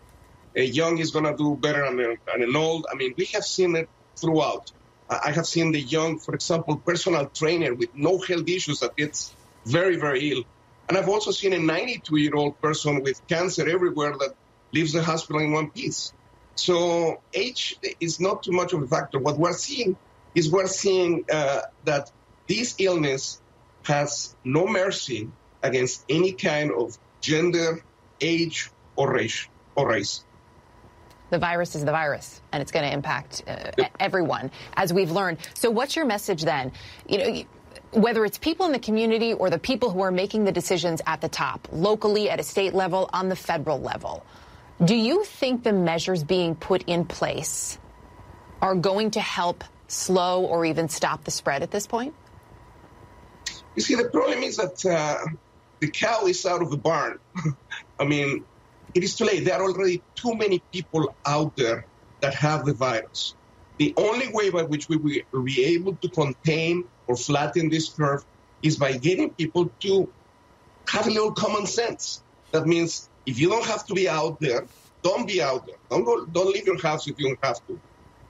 a 0.56 0.64
young 0.64 0.98
is 0.98 1.12
going 1.12 1.26
to 1.26 1.36
do 1.36 1.56
better 1.56 1.84
than, 1.86 1.98
than 1.98 2.42
an 2.42 2.56
old. 2.56 2.88
I 2.92 2.96
mean, 2.96 3.14
we 3.18 3.26
have 3.34 3.44
seen 3.44 3.76
it 3.76 3.90
throughout. 4.16 4.72
I 5.10 5.32
have 5.32 5.48
seen 5.48 5.72
the 5.72 5.82
young, 5.82 6.20
for 6.20 6.36
example, 6.36 6.78
personal 6.78 7.26
trainer 7.28 7.74
with 7.74 7.96
no 7.96 8.20
health 8.20 8.48
issues 8.48 8.82
that 8.82 8.96
gets 8.96 9.34
very, 9.66 9.96
very 9.96 10.32
ill. 10.32 10.44
And 10.88 10.98
I've 10.98 11.10
also 11.10 11.32
seen 11.32 11.54
a 11.54 11.60
92 11.60 12.18
year 12.18 12.36
old 12.36 12.62
person 12.62 13.02
with 13.02 13.26
cancer 13.28 13.68
everywhere 13.68 14.16
that 14.18 14.36
leaves 14.72 14.94
the 14.94 15.04
hospital 15.04 15.42
in 15.42 15.52
one 15.52 15.72
piece. 15.72 16.14
So 16.56 17.22
age 17.34 17.78
is 18.00 18.20
not 18.20 18.44
too 18.44 18.52
much 18.52 18.74
of 18.74 18.84
a 18.84 18.88
factor. 18.88 19.18
What 19.18 19.40
we're 19.40 19.54
seeing 19.54 19.96
is 20.36 20.52
we're 20.52 20.68
seeing 20.68 21.26
uh, 21.32 21.62
that 21.86 22.12
this 22.48 22.76
illness 22.78 23.42
has 23.84 24.36
no 24.44 24.68
mercy 24.68 25.30
against 25.64 26.06
any 26.10 26.34
kind 26.34 26.72
of 26.72 26.98
gender, 27.22 27.84
age, 28.22 28.72
or 28.96 29.14
race. 29.14 29.48
Or 29.76 29.90
race. 29.90 30.24
The 31.30 31.38
virus 31.38 31.76
is 31.76 31.86
the 31.86 31.92
virus, 31.92 32.42
and 32.52 32.62
it's 32.62 32.72
going 32.72 32.86
to 32.86 32.94
impact 32.94 33.44
uh, 33.48 33.72
yep. 33.78 33.92
everyone, 34.00 34.52
as 34.74 34.92
we've 34.92 35.12
learned. 35.12 35.38
So, 35.54 35.70
what's 35.70 35.96
your 35.96 36.06
message 36.06 36.42
then? 36.42 36.72
You 37.08 37.18
know, 37.18 37.44
whether 37.92 38.26
it's 38.26 38.38
people 38.38 38.66
in 38.66 38.72
the 38.72 38.80
community 38.80 39.34
or 39.34 39.50
the 39.50 39.60
people 39.60 39.92
who 39.92 40.02
are 40.02 40.12
making 40.12 40.46
the 40.46 40.52
decisions 40.52 41.02
at 41.06 41.22
the 41.22 41.30
top, 41.30 41.68
locally, 41.72 42.30
at 42.30 42.40
a 42.40 42.44
state 42.44 42.74
level, 42.74 43.10
on 43.14 43.30
the 43.30 43.36
federal 43.36 43.80
level, 43.80 44.26
do 44.84 44.96
you 44.96 45.24
think 45.24 45.64
the 45.64 45.74
measures 45.74 46.24
being 46.24 46.56
put 46.56 46.84
in 46.84 47.06
place 47.06 47.78
are 48.62 48.76
going 48.76 49.12
to 49.12 49.20
help 49.20 49.64
slow 49.88 50.46
or 50.46 50.66
even 50.66 50.90
stop 50.90 51.24
the 51.24 51.32
spread 51.32 51.64
at 51.64 51.72
this 51.72 51.86
point? 51.88 52.14
You 53.80 53.84
see, 53.84 53.96
the 53.96 54.10
problem 54.10 54.44
is 54.44 54.58
that 54.58 54.86
uh, 54.86 55.24
the 55.80 55.90
cow 55.90 56.26
is 56.26 56.46
out 56.46 56.62
of 56.62 56.70
the 56.70 56.76
barn. 56.76 57.18
I 58.00 58.04
mean, 58.04 58.44
it 58.94 59.06
is 59.06 59.16
too 59.16 59.24
late. 59.24 59.46
There 59.46 59.56
are 59.56 59.64
already 59.64 60.04
too 60.16 60.36
many 60.36 60.62
people 60.74 61.16
out 61.26 61.56
there 61.56 61.86
that 62.20 62.34
have 62.34 62.66
the 62.66 62.74
virus. 62.74 63.36
The 63.78 63.94
only 63.96 64.28
way 64.34 64.50
by 64.50 64.64
which 64.64 64.90
we 64.90 64.98
will 64.98 65.44
be 65.44 65.64
able 65.64 65.96
to 65.96 66.10
contain 66.10 66.84
or 67.08 67.16
flatten 67.16 67.70
this 67.70 67.94
curve 67.94 68.22
is 68.62 68.76
by 68.76 68.98
getting 68.98 69.34
people 69.36 69.72
to 69.84 70.14
have 70.90 71.08
a 71.08 71.12
little 71.12 71.32
common 71.32 71.66
sense. 71.66 72.22
That 72.52 72.68
means 72.68 73.08
If 73.26 73.40
you 73.40 73.48
don't 73.48 73.66
have 73.66 73.86
to 73.86 73.94
be 73.94 74.10
out 74.10 74.42
there, 74.42 74.68
don't 75.04 75.26
be 75.26 75.42
out 75.42 75.66
there. 75.68 75.78
Don't 75.90 76.04
go, 76.04 76.26
don't 76.26 76.52
leave 76.54 76.66
your 76.66 76.82
house 76.82 77.08
if 77.08 77.18
you 77.18 77.28
don't 77.30 77.40
have 77.46 77.60
to. 77.68 77.80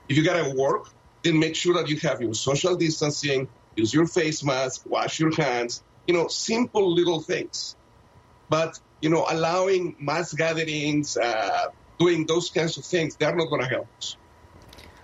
If 0.08 0.16
you 0.16 0.22
gotta 0.22 0.54
work, 0.54 0.84
then 1.24 1.40
make 1.40 1.56
sure 1.56 1.74
that 1.74 1.88
you 1.88 1.96
have 2.08 2.20
your 2.20 2.34
social 2.34 2.76
distancing, 2.76 3.48
use 3.76 3.92
your 3.92 4.06
face 4.06 4.42
mask, 4.42 4.82
wash 4.86 5.20
your 5.20 5.34
hands, 5.34 5.82
you 6.06 6.14
know, 6.14 6.28
simple 6.28 6.92
little 6.92 7.20
things. 7.20 7.76
But, 8.48 8.78
you 9.00 9.10
know, 9.10 9.26
allowing 9.28 9.96
mass 10.00 10.32
gatherings, 10.32 11.16
uh, 11.16 11.68
doing 11.98 12.26
those 12.26 12.50
kinds 12.50 12.76
of 12.78 12.84
things, 12.84 13.16
they're 13.16 13.34
not 13.34 13.48
going 13.48 13.62
to 13.62 13.68
help 13.68 13.88
us. 13.98 14.16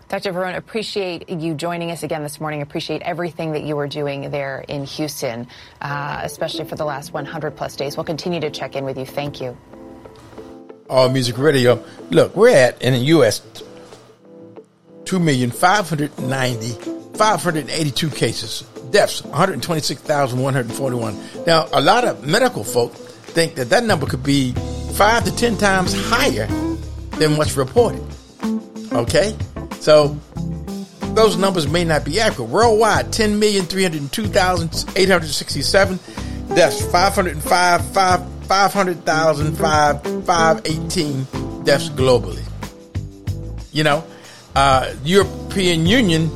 Dr. 0.08 0.32
Varon, 0.32 0.56
appreciate 0.56 1.28
you 1.28 1.54
joining 1.54 1.90
us 1.90 2.04
again 2.04 2.22
this 2.22 2.40
morning. 2.40 2.62
Appreciate 2.62 3.02
everything 3.02 3.52
that 3.52 3.64
you 3.64 3.76
are 3.78 3.88
doing 3.88 4.30
there 4.30 4.64
in 4.68 4.84
Houston, 4.84 5.48
uh, 5.80 6.20
especially 6.22 6.64
for 6.64 6.76
the 6.76 6.84
last 6.84 7.12
100 7.12 7.56
plus 7.56 7.74
days. 7.74 7.96
We'll 7.96 8.04
continue 8.04 8.38
to 8.40 8.50
check 8.50 8.76
in 8.76 8.84
with 8.84 8.96
you. 8.98 9.04
Thank 9.04 9.40
you. 9.40 9.56
All 10.88 11.08
Music 11.08 11.36
Radio. 11.38 11.84
Look, 12.10 12.36
we're 12.36 12.50
at 12.50 12.80
in 12.80 12.92
the 12.92 13.00
U.S. 13.00 13.42
2,590, 15.06 16.95
582 17.16 18.10
cases, 18.10 18.62
deaths 18.90 19.24
126,141. 19.24 21.18
Now, 21.46 21.68
a 21.72 21.80
lot 21.80 22.04
of 22.04 22.26
medical 22.26 22.64
folk 22.64 22.92
think 22.94 23.54
that 23.54 23.70
that 23.70 23.84
number 23.84 24.06
could 24.06 24.22
be 24.22 24.52
five 24.94 25.24
to 25.24 25.34
ten 25.34 25.56
times 25.56 25.94
higher 26.08 26.46
than 27.18 27.36
what's 27.36 27.56
reported. 27.56 28.04
Okay? 28.92 29.36
So 29.80 30.16
those 31.14 31.36
numbers 31.36 31.66
may 31.68 31.84
not 31.84 32.04
be 32.04 32.20
accurate. 32.20 32.50
Worldwide, 32.50 33.06
10,302,867 33.06 35.98
deaths, 36.54 36.84
505, 36.92 37.84
500,000, 38.46 39.56
518 39.56 41.26
deaths 41.64 41.88
globally. 41.90 42.42
You 43.72 43.82
know, 43.84 44.04
uh, 44.54 44.92
European 45.04 45.86
Union 45.86 46.30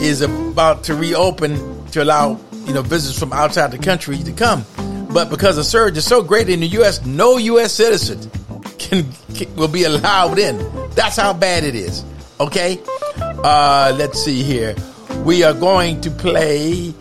is 0.00 0.20
about 0.22 0.84
to 0.84 0.94
reopen 0.94 1.86
to 1.86 2.02
allow, 2.02 2.38
you 2.66 2.72
know, 2.72 2.82
visitors 2.82 3.18
from 3.18 3.32
outside 3.32 3.70
the 3.70 3.78
country 3.78 4.18
to 4.18 4.32
come. 4.32 4.64
But 5.12 5.30
because 5.30 5.56
the 5.56 5.64
surge 5.64 5.96
is 5.96 6.04
so 6.04 6.22
great 6.22 6.48
in 6.48 6.60
the 6.60 6.66
U.S., 6.68 7.04
no 7.04 7.38
U.S. 7.38 7.72
citizen 7.72 8.30
can, 8.78 9.06
can 9.34 9.54
will 9.56 9.68
be 9.68 9.84
allowed 9.84 10.38
in. 10.38 10.58
That's 10.90 11.16
how 11.16 11.32
bad 11.32 11.64
it 11.64 11.74
is. 11.74 12.04
Okay? 12.40 12.80
Uh, 13.18 13.94
let's 13.96 14.22
see 14.22 14.42
here. 14.42 14.74
We 15.24 15.42
are 15.42 15.54
going 15.54 16.00
to 16.02 16.10
play 16.10 16.94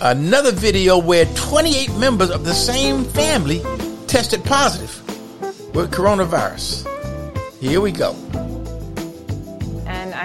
another 0.00 0.52
video 0.52 0.98
where 0.98 1.26
28 1.34 1.94
members 1.96 2.30
of 2.30 2.44
the 2.44 2.54
same 2.54 3.04
family 3.04 3.60
tested 4.06 4.44
positive 4.44 5.00
with 5.74 5.92
coronavirus. 5.92 6.88
Here 7.60 7.80
we 7.80 7.92
go. 7.92 8.14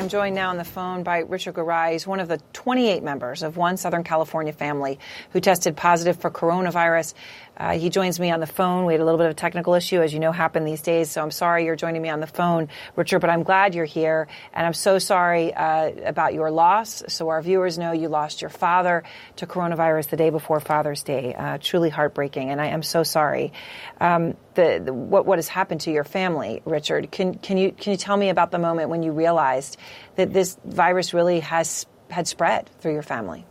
I'm 0.10 0.12
joined 0.12 0.34
now 0.34 0.50
on 0.50 0.58
the 0.58 0.64
phone 0.64 1.04
by 1.04 1.20
Richard 1.20 1.54
Garay. 1.54 1.92
He's 1.92 2.08
one 2.08 2.20
of 2.20 2.28
the 2.28 2.40
28 2.54 3.04
members 3.04 3.44
of 3.44 3.58
one 3.58 3.78
Southern 3.78 4.04
California 4.04 4.52
family 4.52 4.98
who 5.34 5.40
tested 5.40 5.78
positive 5.78 6.20
for 6.20 6.32
coronavirus. 6.32 7.14
Uh, 7.60 7.78
he 7.78 7.90
joins 7.90 8.20
me 8.20 8.32
on 8.32 8.40
the 8.40 8.48
phone. 8.48 8.86
We 8.86 8.94
had 8.94 9.02
a 9.02 9.06
little 9.06 9.18
bit 9.18 9.26
of 9.26 9.32
a 9.32 9.36
technical 9.36 9.74
issue, 9.74 10.02
as 10.02 10.14
you 10.14 10.20
know, 10.20 10.32
happen 10.32 10.64
these 10.64 10.82
days. 10.82 11.12
So 11.12 11.22
I'm 11.22 11.32
sorry 11.32 11.66
you're 11.66 11.76
joining 11.76 12.02
me 12.02 12.10
on 12.10 12.22
the 12.22 12.28
phone, 12.28 12.70
Richard, 12.96 13.20
but 13.20 13.30
I'm 13.30 13.44
glad 13.44 13.76
you're 13.76 13.86
here. 13.86 14.28
And 14.54 14.66
I'm 14.66 14.74
so 14.74 14.98
sorry 14.98 15.54
uh, 15.54 15.92
about 16.06 16.34
your 16.34 16.52
loss. 16.52 17.04
So 17.08 17.30
our 17.30 17.42
viewers 17.42 17.78
know 17.78 17.92
you 17.92 18.08
lost 18.08 18.42
your 18.42 18.50
father 18.50 19.04
to 19.38 19.46
coronavirus 19.46 20.10
the 20.10 20.18
day 20.18 20.30
before 20.30 20.60
Father's 20.60 21.04
Day. 21.04 21.34
Uh, 21.34 21.58
truly 21.62 21.90
heartbreaking. 21.90 22.50
And 22.50 22.62
I 22.62 22.68
am 22.68 22.82
so 22.82 23.04
sorry. 23.04 23.52
Um, 24.00 24.36
the, 24.54 24.82
the, 24.84 24.94
what, 24.94 25.26
what 25.26 25.38
has 25.38 25.48
happened 25.48 25.82
to 25.82 25.92
your 25.92 26.04
family, 26.04 26.62
Richard? 26.66 27.12
Can, 27.12 27.36
can, 27.36 27.58
you, 27.58 27.72
can 27.72 27.92
you 27.92 27.98
tell 27.98 28.16
me 28.16 28.30
about 28.30 28.52
the 28.52 28.60
moment 28.60 28.90
when 28.90 29.04
you 29.04 29.12
realized 29.12 29.78
that 30.16 30.32
this 30.34 30.58
virus 30.64 31.14
really 31.14 31.42
has 31.42 31.86
had 32.10 32.28
spread 32.28 32.70
through 32.80 32.94
your 32.94 33.04
family? 33.04 33.46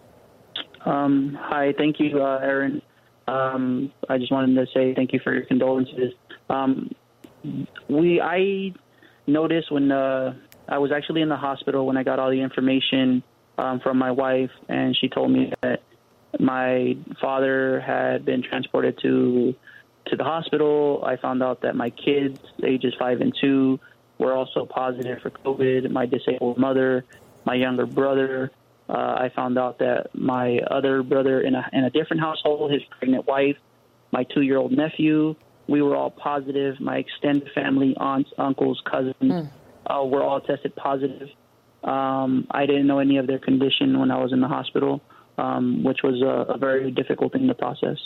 Um, 0.85 1.39
hi, 1.41 1.75
thank 1.77 2.01
you, 2.01 2.23
uh, 2.23 2.39
Aaron. 2.43 2.83
Um, 3.29 3.93
I 4.09 4.17
just 4.17 4.33
wanted 4.33 4.55
to 4.55 4.67
say 4.73 4.95
thank 4.95 5.13
you 5.13 5.21
for 5.23 5.35
your 5.35 5.45
condolences. 5.45 6.15
Um, 6.49 6.91
we 7.89 8.21
I 8.21 8.73
noticed 9.27 9.71
when 9.71 9.93
uh, 9.93 10.35
I 10.67 10.79
was 10.79 10.93
actually 10.93 11.21
in 11.21 11.29
the 11.29 11.37
hospital 11.37 11.87
when 11.87 11.99
I 11.99 12.03
got 12.03 12.19
all 12.19 12.31
the 12.31 12.41
information 12.41 13.23
um, 13.59 13.81
from 13.81 13.99
my 13.99 14.11
wife, 14.11 14.51
and 14.69 14.97
she 14.97 15.09
told 15.09 15.31
me 15.31 15.53
that 15.61 15.83
my 16.41 16.97
father 17.21 17.81
had 17.81 18.25
been 18.25 18.43
transported 18.43 18.99
to 19.03 19.55
to 20.07 20.17
the 20.17 20.25
hospital. 20.25 21.03
I 21.05 21.17
found 21.17 21.43
out 21.43 21.61
that 21.63 21.77
my 21.77 21.91
kids, 21.91 22.41
ages 22.65 22.95
five 22.99 23.21
and 23.21 23.35
two, 23.39 23.79
were 24.17 24.33
also 24.33 24.65
positive 24.65 25.21
for 25.21 25.29
COVID. 25.31 25.91
My 25.91 26.07
disabled 26.07 26.57
mother, 26.57 27.05
my 27.45 27.57
younger 27.57 27.85
brother, 27.85 28.51
uh, 28.89 28.93
I 28.93 29.31
found 29.35 29.59
out 29.59 29.79
that 29.79 30.15
my 30.15 30.59
other 30.71 31.03
brother 31.03 31.41
in 31.41 31.55
a 31.55 31.69
in 31.73 31.85
a 31.85 31.91
different 31.91 32.23
household, 32.23 32.73
his 32.73 32.83
pregnant 32.99 33.27
wife, 33.27 33.57
my 34.13 34.25
two 34.25 34.41
year 34.41 34.57
old 34.57 34.73
nephew, 34.73 35.35
we 35.69 35.83
were 35.83 35.95
all 35.95 36.11
positive. 36.11 36.81
My 36.81 36.97
extended 36.97 37.49
family, 37.55 37.95
aunts, 37.99 38.31
uncles, 38.39 38.81
cousins, 38.91 39.15
mm. 39.21 39.51
uh, 39.87 40.05
were 40.05 40.23
all 40.23 40.41
tested 40.41 40.75
positive. 40.75 41.29
Um, 41.85 42.47
I 42.51 42.67
didn't 42.67 42.87
know 42.87 42.99
any 42.99 43.19
of 43.19 43.27
their 43.27 43.39
condition 43.39 43.99
when 44.01 44.11
I 44.11 44.19
was 44.19 44.33
in 44.33 44.41
the 44.41 44.49
hospital, 44.49 45.03
um, 45.37 45.85
which 45.85 45.99
was 46.03 46.23
a, 46.23 46.55
a 46.55 46.59
very 46.59 46.91
difficult 46.91 47.33
thing 47.33 47.47
to 47.47 47.55
process. 47.55 47.99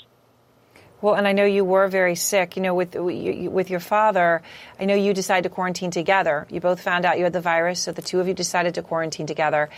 Well, 1.00 1.14
and 1.14 1.26
I 1.26 1.32
know 1.32 1.44
you 1.44 1.64
were 1.64 1.88
very 1.88 2.14
sick. 2.14 2.56
You 2.56 2.62
know, 2.62 2.74
with 2.74 2.96
with 2.96 3.70
your 3.70 3.80
father, 3.80 4.42
I 4.80 4.84
know 4.84 4.94
you 4.94 5.14
decided 5.14 5.44
to 5.44 5.48
quarantine 5.48 5.92
together. 5.92 6.46
You 6.50 6.60
both 6.60 6.80
found 6.80 7.04
out 7.04 7.18
you 7.18 7.24
had 7.24 7.32
the 7.32 7.40
virus, 7.40 7.80
so 7.80 7.92
the 7.92 8.02
two 8.02 8.20
of 8.20 8.26
you 8.26 8.34
decided 8.34 8.74
to 8.74 8.82
quarantine 8.82 9.26
together 9.26 9.68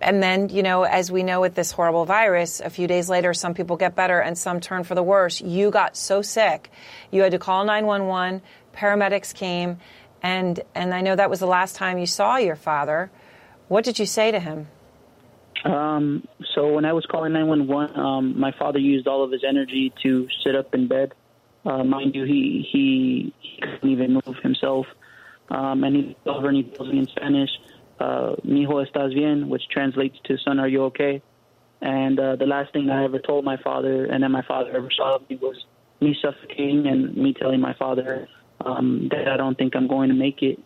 and 0.00 0.22
then, 0.22 0.48
you 0.48 0.62
know, 0.62 0.84
as 0.84 1.10
we 1.10 1.22
know 1.22 1.40
with 1.40 1.54
this 1.54 1.72
horrible 1.72 2.04
virus, 2.04 2.60
a 2.60 2.70
few 2.70 2.86
days 2.86 3.08
later, 3.08 3.34
some 3.34 3.54
people 3.54 3.76
get 3.76 3.94
better 3.94 4.20
and 4.20 4.38
some 4.38 4.60
turn 4.60 4.84
for 4.84 4.94
the 4.94 5.02
worse. 5.02 5.40
You 5.40 5.70
got 5.70 5.96
so 5.96 6.22
sick, 6.22 6.70
you 7.10 7.22
had 7.22 7.32
to 7.32 7.38
call 7.38 7.64
911. 7.64 8.42
Paramedics 8.74 9.34
came, 9.34 9.78
and 10.22 10.60
and 10.74 10.94
I 10.94 11.00
know 11.00 11.16
that 11.16 11.30
was 11.30 11.40
the 11.40 11.46
last 11.46 11.74
time 11.74 11.98
you 11.98 12.06
saw 12.06 12.36
your 12.36 12.56
father. 12.56 13.10
What 13.66 13.84
did 13.84 13.98
you 13.98 14.06
say 14.06 14.30
to 14.30 14.38
him? 14.38 14.68
Um, 15.64 16.26
so 16.54 16.72
when 16.72 16.84
I 16.84 16.92
was 16.92 17.04
calling 17.06 17.32
911, 17.32 17.98
um, 17.98 18.38
my 18.38 18.52
father 18.52 18.78
used 18.78 19.06
all 19.06 19.24
of 19.24 19.32
his 19.32 19.42
energy 19.46 19.92
to 20.02 20.28
sit 20.44 20.54
up 20.54 20.74
in 20.74 20.88
bed. 20.88 21.12
Uh, 21.64 21.82
mind 21.84 22.14
you, 22.14 22.24
he, 22.24 22.66
he, 22.70 23.34
couldn't 23.60 23.90
even 23.90 24.14
move 24.14 24.36
himself. 24.42 24.86
Um, 25.50 25.82
and 25.82 25.96
he 25.96 26.16
over 26.26 26.48
and 26.48 26.56
he 26.56 26.62
tells 26.62 26.90
me 26.90 26.98
in 27.00 27.06
Spanish, 27.08 27.50
uh, 28.00 28.36
"Mijo, 28.44 28.84
estás 28.84 29.14
bien," 29.14 29.48
which 29.48 29.68
translates 29.70 30.16
to 30.24 30.36
"Son, 30.38 30.58
are 30.58 30.68
you 30.68 30.84
okay?" 30.84 31.22
And 31.80 32.18
uh, 32.18 32.36
the 32.36 32.46
last 32.46 32.72
thing 32.72 32.90
I 32.90 33.04
ever 33.04 33.18
told 33.18 33.44
my 33.44 33.56
father, 33.62 34.06
and 34.06 34.22
then 34.22 34.32
my 34.32 34.42
father 34.42 34.76
ever 34.76 34.90
saw 34.96 35.18
me, 35.28 35.36
was 35.36 35.56
me 36.00 36.16
suffocating 36.20 36.86
and 36.86 37.16
me 37.16 37.34
telling 37.34 37.60
my 37.60 37.74
father 37.74 38.28
um, 38.64 39.08
that 39.10 39.28
I 39.28 39.36
don't 39.36 39.56
think 39.56 39.76
I'm 39.76 39.86
going 39.86 40.08
to 40.08 40.14
make 40.14 40.42
it. 40.42 40.58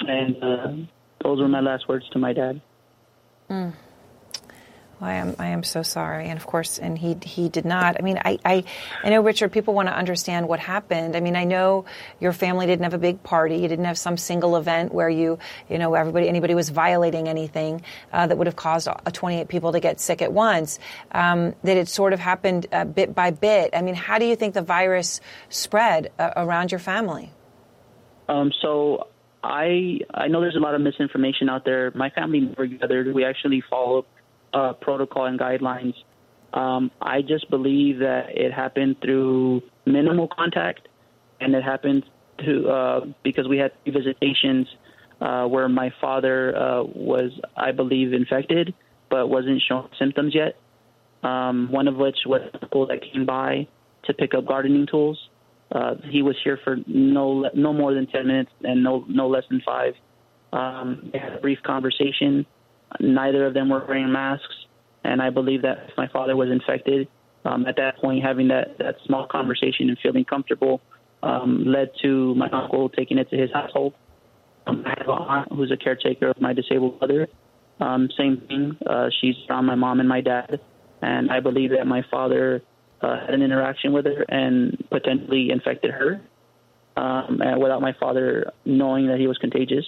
And 0.00 0.42
uh, 0.42 0.72
those 1.22 1.40
were 1.40 1.48
my 1.48 1.60
last 1.60 1.88
words 1.88 2.08
to 2.10 2.18
my 2.18 2.32
dad. 2.32 2.60
Mm. 3.50 3.74
I 5.02 5.14
am 5.14 5.34
I 5.38 5.48
am 5.48 5.64
so 5.64 5.82
sorry, 5.82 6.28
and 6.28 6.38
of 6.38 6.46
course, 6.46 6.78
and 6.78 6.96
he 6.96 7.16
he 7.22 7.48
did 7.48 7.64
not. 7.64 7.96
I 7.98 8.02
mean, 8.02 8.18
I 8.24 8.38
I, 8.44 8.64
I 9.02 9.10
know 9.10 9.20
Richard. 9.22 9.50
People 9.50 9.74
want 9.74 9.88
to 9.88 9.94
understand 9.94 10.48
what 10.48 10.60
happened. 10.60 11.16
I 11.16 11.20
mean, 11.20 11.34
I 11.34 11.44
know 11.44 11.84
your 12.20 12.32
family 12.32 12.66
didn't 12.66 12.84
have 12.84 12.94
a 12.94 12.98
big 12.98 13.22
party. 13.22 13.56
You 13.56 13.68
didn't 13.68 13.86
have 13.86 13.98
some 13.98 14.16
single 14.16 14.56
event 14.56 14.94
where 14.94 15.10
you 15.10 15.38
you 15.68 15.78
know 15.78 15.94
everybody 15.94 16.28
anybody 16.28 16.54
was 16.54 16.68
violating 16.68 17.28
anything 17.28 17.82
uh, 18.12 18.26
that 18.26 18.38
would 18.38 18.46
have 18.46 18.56
caused 18.56 18.88
28 19.12 19.48
people 19.48 19.72
to 19.72 19.80
get 19.80 20.00
sick 20.00 20.22
at 20.22 20.32
once. 20.32 20.78
Um, 21.10 21.54
that 21.64 21.76
it 21.76 21.88
sort 21.88 22.12
of 22.12 22.20
happened 22.20 22.66
uh, 22.72 22.84
bit 22.84 23.14
by 23.14 23.32
bit. 23.32 23.70
I 23.74 23.82
mean, 23.82 23.96
how 23.96 24.18
do 24.18 24.24
you 24.24 24.36
think 24.36 24.54
the 24.54 24.62
virus 24.62 25.20
spread 25.48 26.12
uh, 26.18 26.30
around 26.36 26.70
your 26.70 26.80
family? 26.80 27.30
Um, 28.28 28.52
so 28.62 29.08
I 29.42 30.00
I 30.14 30.28
know 30.28 30.40
there's 30.40 30.56
a 30.56 30.60
lot 30.60 30.74
of 30.74 30.80
misinformation 30.80 31.48
out 31.48 31.64
there. 31.64 31.90
My 31.94 32.10
family 32.10 32.40
never 32.40 32.66
gathered. 32.66 33.12
We 33.12 33.24
actually 33.24 33.62
followed 33.68 34.04
uh, 34.52 34.72
protocol 34.74 35.26
and 35.26 35.38
guidelines. 35.38 35.94
Um, 36.52 36.90
I 37.00 37.22
just 37.22 37.48
believe 37.48 38.00
that 38.00 38.36
it 38.36 38.52
happened 38.52 38.96
through 39.00 39.62
minimal 39.86 40.28
contact, 40.28 40.88
and 41.40 41.54
it 41.54 41.62
happened 41.62 42.04
to 42.44 42.68
uh, 42.68 43.00
because 43.22 43.48
we 43.48 43.58
had 43.58 43.72
visitations 43.86 44.66
uh, 45.20 45.46
where 45.46 45.68
my 45.68 45.92
father 46.00 46.56
uh, 46.56 46.82
was, 46.82 47.30
I 47.56 47.72
believe, 47.72 48.12
infected 48.12 48.74
but 49.12 49.28
wasn't 49.28 49.62
showing 49.68 49.88
symptoms 49.98 50.34
yet. 50.34 50.56
Um, 51.22 51.70
one 51.70 51.86
of 51.86 51.96
which 51.96 52.16
was 52.26 52.40
a 52.54 52.58
couple 52.58 52.86
that 52.86 53.00
came 53.12 53.26
by 53.26 53.68
to 54.04 54.14
pick 54.14 54.34
up 54.34 54.46
gardening 54.46 54.86
tools. 54.90 55.18
Uh, 55.70 55.94
he 56.10 56.22
was 56.22 56.34
here 56.42 56.58
for 56.64 56.78
no 56.86 57.48
no 57.54 57.72
more 57.72 57.94
than 57.94 58.06
ten 58.06 58.26
minutes 58.26 58.50
and 58.62 58.82
no 58.82 59.04
no 59.06 59.28
less 59.28 59.44
than 59.50 59.60
five. 59.64 59.94
Um, 60.52 61.10
they 61.12 61.18
had 61.18 61.34
a 61.34 61.40
brief 61.40 61.58
conversation. 61.62 62.46
Neither 63.00 63.46
of 63.46 63.54
them 63.54 63.68
were 63.68 63.84
wearing 63.86 64.12
masks, 64.12 64.54
and 65.04 65.20
I 65.20 65.30
believe 65.30 65.62
that 65.62 65.86
if 65.88 65.96
my 65.96 66.08
father 66.08 66.36
was 66.36 66.50
infected, 66.50 67.08
um, 67.44 67.66
at 67.66 67.76
that 67.76 67.96
point, 67.98 68.24
having 68.24 68.48
that, 68.48 68.78
that 68.78 68.96
small 69.06 69.26
conversation 69.26 69.88
and 69.88 69.98
feeling 70.02 70.24
comfortable 70.24 70.80
um, 71.22 71.64
led 71.66 71.90
to 72.02 72.34
my 72.34 72.48
uncle 72.50 72.88
taking 72.88 73.18
it 73.18 73.30
to 73.30 73.36
his 73.36 73.50
household. 73.52 73.94
Um, 74.66 74.84
I 74.86 74.90
have 74.90 75.08
an 75.08 75.14
aunt 75.14 75.52
who's 75.52 75.72
a 75.72 75.76
caretaker 75.76 76.28
of 76.28 76.40
my 76.40 76.52
disabled 76.52 77.00
mother. 77.00 77.28
Um, 77.80 78.08
same 78.16 78.42
thing. 78.46 78.76
Uh, 78.88 79.08
she's 79.20 79.34
around 79.50 79.66
my 79.66 79.74
mom 79.74 79.98
and 79.98 80.08
my 80.08 80.20
dad, 80.20 80.60
and 81.00 81.30
I 81.30 81.40
believe 81.40 81.70
that 81.70 81.86
my 81.86 82.04
father 82.10 82.62
uh, 83.00 83.20
had 83.20 83.34
an 83.34 83.42
interaction 83.42 83.92
with 83.92 84.04
her 84.04 84.24
and 84.28 84.84
potentially 84.90 85.50
infected 85.50 85.90
her 85.90 86.20
um, 86.96 87.40
without 87.60 87.80
my 87.80 87.92
father 87.98 88.52
knowing 88.64 89.08
that 89.08 89.18
he 89.18 89.26
was 89.26 89.38
contagious. 89.38 89.84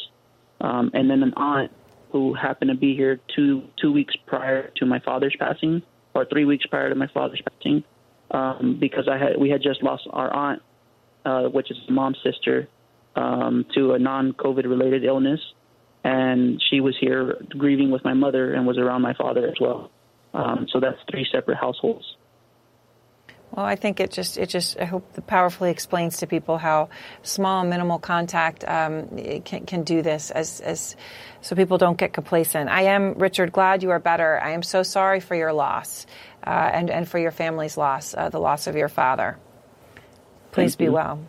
Um, 0.61 0.91
and 0.95 1.11
then 1.11 1.23
an 1.23 1.35
aunt 1.37 1.71
who 2.15 2.33
happened 2.33 2.71
to 2.71 2.77
be 2.77 2.95
here 2.95 3.19
two 3.35 3.65
two 3.83 3.91
weeks 3.91 4.15
prior 4.25 4.71
to 4.77 4.87
my 4.87 5.01
father's 5.01 5.35
passing, 5.37 5.83
or 6.15 6.25
three 6.25 6.45
weeks 6.45 6.65
prior 6.65 6.89
to 6.89 6.95
my 6.95 7.09
father's 7.13 7.43
passing, 7.43 7.83
um, 8.31 8.79
because 8.81 9.09
I 9.11 9.19
had 9.19 9.37
we 9.37 9.51
had 9.51 9.63
just 9.63 9.83
lost 9.83 10.07
our 10.11 10.33
aunt, 10.33 10.63
uh, 11.25 11.43
which 11.49 11.73
is 11.73 11.77
mom's 11.91 12.19
sister, 12.23 12.69
um, 13.17 13.67
to 13.75 13.95
a 13.95 13.99
non-COVID 13.99 14.63
related 14.63 15.03
illness, 15.03 15.41
and 16.05 16.63
she 16.71 16.81
was 16.81 16.95
here 17.01 17.37
grieving 17.49 17.91
with 17.91 18.05
my 18.05 18.15
mother 18.15 18.55
and 18.55 18.65
was 18.65 18.79
around 18.79 19.03
my 19.03 19.15
father 19.15 19.49
as 19.49 19.57
well. 19.61 19.91
Um, 20.33 20.69
so 20.73 20.79
that's 20.79 20.99
three 21.11 21.27
separate 21.33 21.59
households. 21.59 22.05
Well, 23.55 23.65
I 23.65 23.77
think 23.77 24.01
it 24.01 24.11
just 24.11 24.37
it 24.37 24.49
just 24.49 24.81
I 24.81 24.85
hope 24.85 25.05
powerfully 25.29 25.71
explains 25.71 26.19
to 26.19 26.27
people 26.27 26.59
how 26.59 26.89
small 27.23 27.63
minimal 27.65 28.01
contact 28.01 28.65
um, 28.67 29.09
can 29.45 29.65
can 29.65 29.85
do 29.85 30.03
this 30.03 30.33
as 30.33 30.61
as 30.61 30.97
so 31.41 31.55
people 31.55 31.79
don't 31.79 31.97
get 31.97 32.13
complacent. 32.13 32.69
I 32.69 32.83
am 32.83 33.15
Richard 33.15 33.53
glad 33.53 33.85
you 33.85 33.91
are 33.91 34.01
better. 34.01 34.41
I 34.43 34.51
am 34.51 34.65
so 34.65 34.83
sorry 34.83 35.21
for 35.21 35.37
your 35.37 35.53
loss 35.53 36.07
uh, 36.45 36.51
and 36.51 36.91
and 36.91 37.09
for 37.09 37.19
your 37.19 37.31
family's 37.31 37.77
loss, 37.77 38.13
uh, 38.13 38.29
the 38.29 38.41
loss 38.41 38.67
of 38.67 38.75
your 38.75 38.89
father. 38.89 39.39
Please 40.51 40.75
be 40.75 40.89
well. 40.89 41.21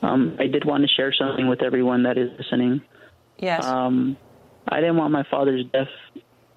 Um, 0.00 0.36
I 0.38 0.46
did 0.46 0.64
want 0.64 0.82
to 0.82 0.88
share 0.88 1.12
something 1.12 1.48
with 1.48 1.62
everyone 1.62 2.04
that 2.04 2.16
is 2.16 2.30
listening. 2.38 2.82
Yes. 3.38 3.64
Um, 3.64 4.16
I 4.68 4.80
didn't 4.80 4.96
want 4.96 5.12
my 5.12 5.24
father's 5.30 5.64
death 5.72 5.88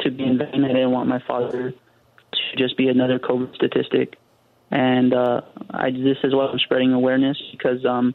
to 0.02 0.12
be 0.12 0.24
in 0.24 0.38
vain. 0.38 0.64
I 0.64 0.70
didn't 0.70 0.92
want 0.92 1.10
my 1.10 1.22
father 1.28 1.72
to 1.72 2.58
just 2.58 2.78
be 2.78 2.88
another 2.88 3.20
COVID 3.20 3.56
statistic. 3.56 4.17
And 4.70 5.14
uh, 5.14 5.42
I, 5.70 5.92
this 5.92 6.18
is 6.24 6.34
why 6.36 6.48
I'm 6.48 6.60
spreading 6.60 6.94
awareness 6.94 7.38
because 7.52 7.86
um, 7.86 8.14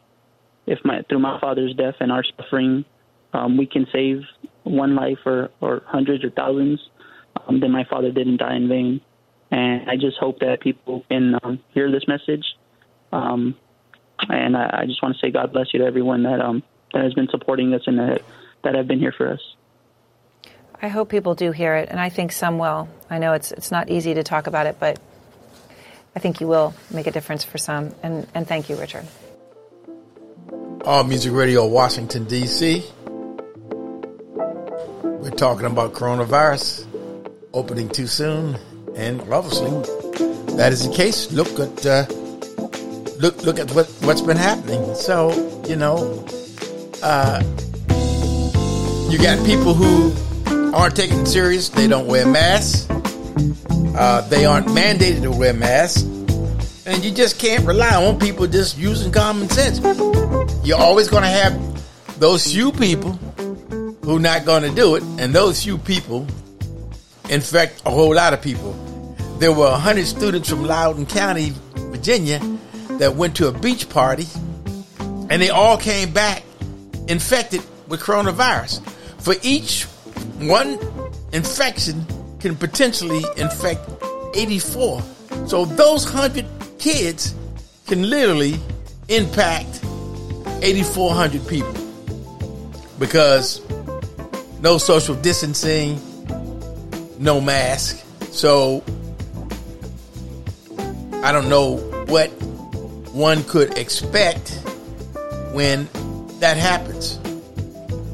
if 0.66 0.78
my 0.84 1.02
through 1.08 1.20
my 1.20 1.40
father's 1.40 1.74
death 1.74 1.94
and 2.00 2.12
our 2.12 2.24
suffering, 2.36 2.84
um, 3.32 3.56
we 3.56 3.66
can 3.66 3.86
save 3.92 4.22
one 4.64 4.94
life 4.94 5.18
or, 5.24 5.50
or 5.60 5.82
hundreds 5.86 6.24
or 6.24 6.30
thousands, 6.30 6.80
um, 7.46 7.60
then 7.60 7.70
my 7.70 7.84
father 7.84 8.10
didn't 8.10 8.36
die 8.36 8.56
in 8.56 8.68
vain. 8.68 9.00
And 9.50 9.90
I 9.90 9.96
just 9.96 10.18
hope 10.18 10.40
that 10.40 10.60
people 10.60 11.04
can 11.10 11.38
um, 11.42 11.58
hear 11.74 11.90
this 11.90 12.06
message. 12.06 12.44
Um, 13.12 13.56
and 14.28 14.56
I, 14.56 14.80
I 14.82 14.86
just 14.86 15.02
want 15.02 15.16
to 15.16 15.20
say 15.20 15.30
God 15.30 15.52
bless 15.52 15.72
you 15.72 15.80
to 15.80 15.86
everyone 15.86 16.22
that 16.24 16.40
um, 16.40 16.62
that 16.92 17.02
has 17.02 17.14
been 17.14 17.28
supporting 17.28 17.72
us 17.74 17.82
and 17.86 17.98
that, 17.98 18.22
that 18.62 18.74
have 18.74 18.86
been 18.86 18.98
here 18.98 19.14
for 19.16 19.32
us. 19.32 19.40
I 20.80 20.88
hope 20.88 21.08
people 21.08 21.34
do 21.34 21.52
hear 21.52 21.76
it, 21.76 21.88
and 21.90 22.00
I 22.00 22.08
think 22.08 22.32
some 22.32 22.58
will. 22.58 22.88
I 23.08 23.18
know 23.18 23.32
it's 23.32 23.52
it's 23.52 23.70
not 23.70 23.88
easy 23.88 24.14
to 24.14 24.22
talk 24.22 24.46
about 24.46 24.66
it, 24.66 24.76
but 24.78 24.98
I 26.14 26.18
think 26.18 26.40
you 26.40 26.46
will 26.46 26.74
make 26.90 27.06
a 27.06 27.10
difference 27.10 27.44
for 27.44 27.58
some. 27.58 27.94
And 28.02 28.26
and 28.34 28.46
thank 28.46 28.68
you, 28.68 28.76
Richard. 28.76 29.06
All 30.84 31.04
Music 31.04 31.32
Radio, 31.32 31.66
Washington, 31.66 32.24
D.C. 32.24 32.84
We're 35.02 35.30
talking 35.30 35.66
about 35.66 35.92
coronavirus 35.92 36.86
opening 37.54 37.88
too 37.88 38.06
soon, 38.06 38.58
and 38.96 39.20
obviously 39.32 39.70
that 40.56 40.72
is 40.72 40.88
the 40.88 40.94
case. 40.94 41.30
Look 41.32 41.58
at 41.58 41.86
uh, 41.86 42.06
look 43.20 43.42
look 43.42 43.58
at 43.58 43.70
what 43.72 43.86
what's 44.02 44.20
been 44.20 44.36
happening. 44.36 44.94
So 44.94 45.30
you 45.66 45.76
know, 45.76 46.26
uh, 47.02 47.42
you 49.08 49.18
got 49.18 49.44
people 49.46 49.74
who 49.74 50.12
aren't 50.74 50.96
taking 50.96 51.20
it 51.20 51.26
serious. 51.26 51.68
They 51.68 51.86
don't 51.86 52.08
wear 52.08 52.26
masks. 52.26 52.88
Uh, 53.94 54.20
they 54.28 54.46
aren't 54.46 54.66
mandated 54.68 55.22
to 55.22 55.30
wear 55.30 55.52
masks, 55.52 56.02
and 56.86 57.04
you 57.04 57.10
just 57.10 57.38
can't 57.38 57.64
rely 57.66 57.94
on 57.94 58.18
people 58.18 58.46
just 58.46 58.78
using 58.78 59.12
common 59.12 59.48
sense. 59.50 59.80
You're 60.64 60.78
always 60.78 61.08
going 61.08 61.24
to 61.24 61.28
have 61.28 62.18
those 62.18 62.50
few 62.50 62.72
people 62.72 63.12
who 64.02 64.16
are 64.16 64.20
not 64.20 64.44
going 64.46 64.62
to 64.62 64.74
do 64.74 64.94
it, 64.94 65.02
and 65.18 65.34
those 65.34 65.62
few 65.62 65.76
people 65.76 66.26
infect 67.28 67.82
a 67.84 67.90
whole 67.90 68.14
lot 68.14 68.32
of 68.32 68.40
people. 68.40 68.72
There 69.38 69.52
were 69.52 69.70
100 69.70 70.06
students 70.06 70.48
from 70.48 70.64
Loudoun 70.64 71.04
County, 71.04 71.52
Virginia, 71.74 72.40
that 72.98 73.16
went 73.16 73.36
to 73.36 73.48
a 73.48 73.52
beach 73.52 73.88
party, 73.88 74.26
and 75.28 75.42
they 75.42 75.50
all 75.50 75.76
came 75.76 76.12
back 76.12 76.44
infected 77.08 77.62
with 77.88 78.00
coronavirus. 78.00 78.86
For 79.18 79.34
each 79.42 79.84
one 80.38 80.78
infection 81.32 82.06
can 82.42 82.56
potentially 82.56 83.24
infect 83.36 83.88
84. 84.34 85.00
So 85.46 85.64
those 85.64 86.04
100 86.04 86.44
kids 86.78 87.34
can 87.86 88.10
literally 88.10 88.58
impact 89.08 89.80
8,400 90.60 91.46
people 91.46 91.72
because 92.98 93.62
no 94.60 94.76
social 94.76 95.14
distancing, 95.14 96.00
no 97.18 97.40
mask. 97.40 98.04
So 98.32 98.82
I 101.22 101.30
don't 101.30 101.48
know 101.48 101.76
what 102.08 102.28
one 103.12 103.44
could 103.44 103.78
expect 103.78 104.50
when 105.52 105.88
that 106.40 106.56
happens. 106.56 107.20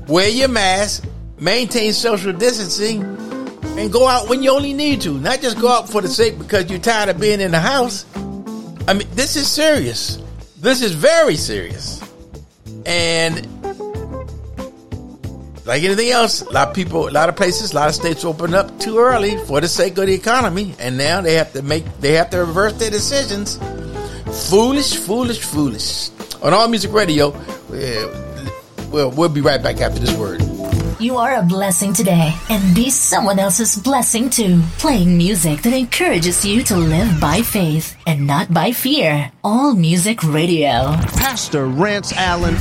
Wear 0.07 0.29
your 0.29 0.49
mask, 0.49 1.05
maintain 1.39 1.93
social 1.95 2.33
distancing, 2.33 3.18
and 3.79 3.93
go 3.93 4.09
out 4.09 4.29
when 4.29 4.43
you 4.43 4.51
only 4.51 4.75
need 4.75 5.01
to. 5.03 5.19
Not 5.19 5.41
just 5.41 5.61
go 5.61 5.69
out 5.69 5.89
for 5.89 6.03
the 6.03 6.09
sake 6.09 6.39
because 6.39 6.69
you're 6.69 6.81
tired 6.81 7.09
of 7.09 7.21
being 7.21 7.41
in 7.41 7.53
the 7.53 7.61
house. 7.61 8.05
I 8.89 8.95
mean, 8.95 9.07
this 9.13 9.37
is 9.37 9.49
serious. 9.49 10.19
This 10.59 10.83
is 10.83 10.93
very 10.93 11.37
serious. 11.37 12.03
And 12.85 13.47
like 15.65 15.83
anything 15.83 16.11
else, 16.11 16.41
a 16.41 16.51
lot 16.51 16.69
of 16.69 16.75
people, 16.75 17.09
a 17.09 17.11
lot 17.11 17.29
of 17.29 17.37
places, 17.37 17.73
a 17.73 17.77
lot 17.77 17.89
of 17.89 17.95
states 17.95 18.25
open 18.25 18.55
up 18.55 18.81
too 18.81 18.99
early 18.99 19.37
for 19.45 19.61
the 19.61 19.69
sake 19.69 19.99
of 19.99 20.07
the 20.07 20.15
economy, 20.15 20.75
and 20.81 20.97
now 20.97 21.21
they 21.21 21.35
have 21.35 21.53
to 21.53 21.63
make, 21.63 21.85
they 22.01 22.13
have 22.13 22.31
to 22.31 22.39
reverse 22.39 22.73
their 22.79 22.91
decisions. 22.91 23.59
Foolish, 24.49 24.97
foolish, 24.97 25.41
foolish. 25.41 26.09
On 26.43 26.55
All 26.55 26.69
Music 26.69 26.93
Radio, 26.93 27.33
uh, 27.33 28.49
well, 28.91 29.11
we'll 29.11 29.29
be 29.29 29.43
right 29.43 29.63
back 29.63 29.81
after 29.83 30.01
this 30.01 30.17
word. 30.17 30.48
You 31.01 31.17
are 31.19 31.37
a 31.37 31.43
blessing 31.43 31.93
today, 31.93 32.35
and 32.51 32.75
be 32.75 32.91
someone 32.91 33.39
else's 33.39 33.77
blessing 33.77 34.29
too. 34.29 34.61
Playing 34.79 35.17
music 35.17 35.63
that 35.63 35.73
encourages 35.73 36.45
you 36.45 36.65
to 36.65 36.77
live 36.77 37.21
by 37.21 37.41
faith 37.41 37.97
and 38.05 38.27
not 38.27 38.53
by 38.53 38.73
fear. 38.73 39.31
All 39.45 39.75
Music 39.75 40.25
Radio. 40.25 40.99
Pastor 41.15 41.67
Rance 41.67 42.13
Allen. 42.17 42.57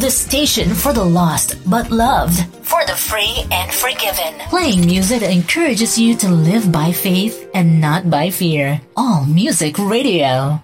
The 0.00 0.10
station 0.10 0.72
for 0.72 0.94
the 0.94 1.04
lost 1.04 1.60
but 1.68 1.90
loved, 1.90 2.40
for 2.64 2.86
the 2.86 2.96
free 2.96 3.44
and 3.52 3.70
forgiven. 3.70 4.32
Playing 4.48 4.86
music 4.86 5.20
that 5.20 5.30
encourages 5.30 5.98
you 5.98 6.16
to 6.16 6.30
live 6.30 6.72
by 6.72 6.92
faith 6.92 7.50
and 7.52 7.82
not 7.82 8.08
by 8.08 8.30
fear. 8.30 8.80
All 8.96 9.26
Music 9.26 9.78
Radio. 9.78 10.63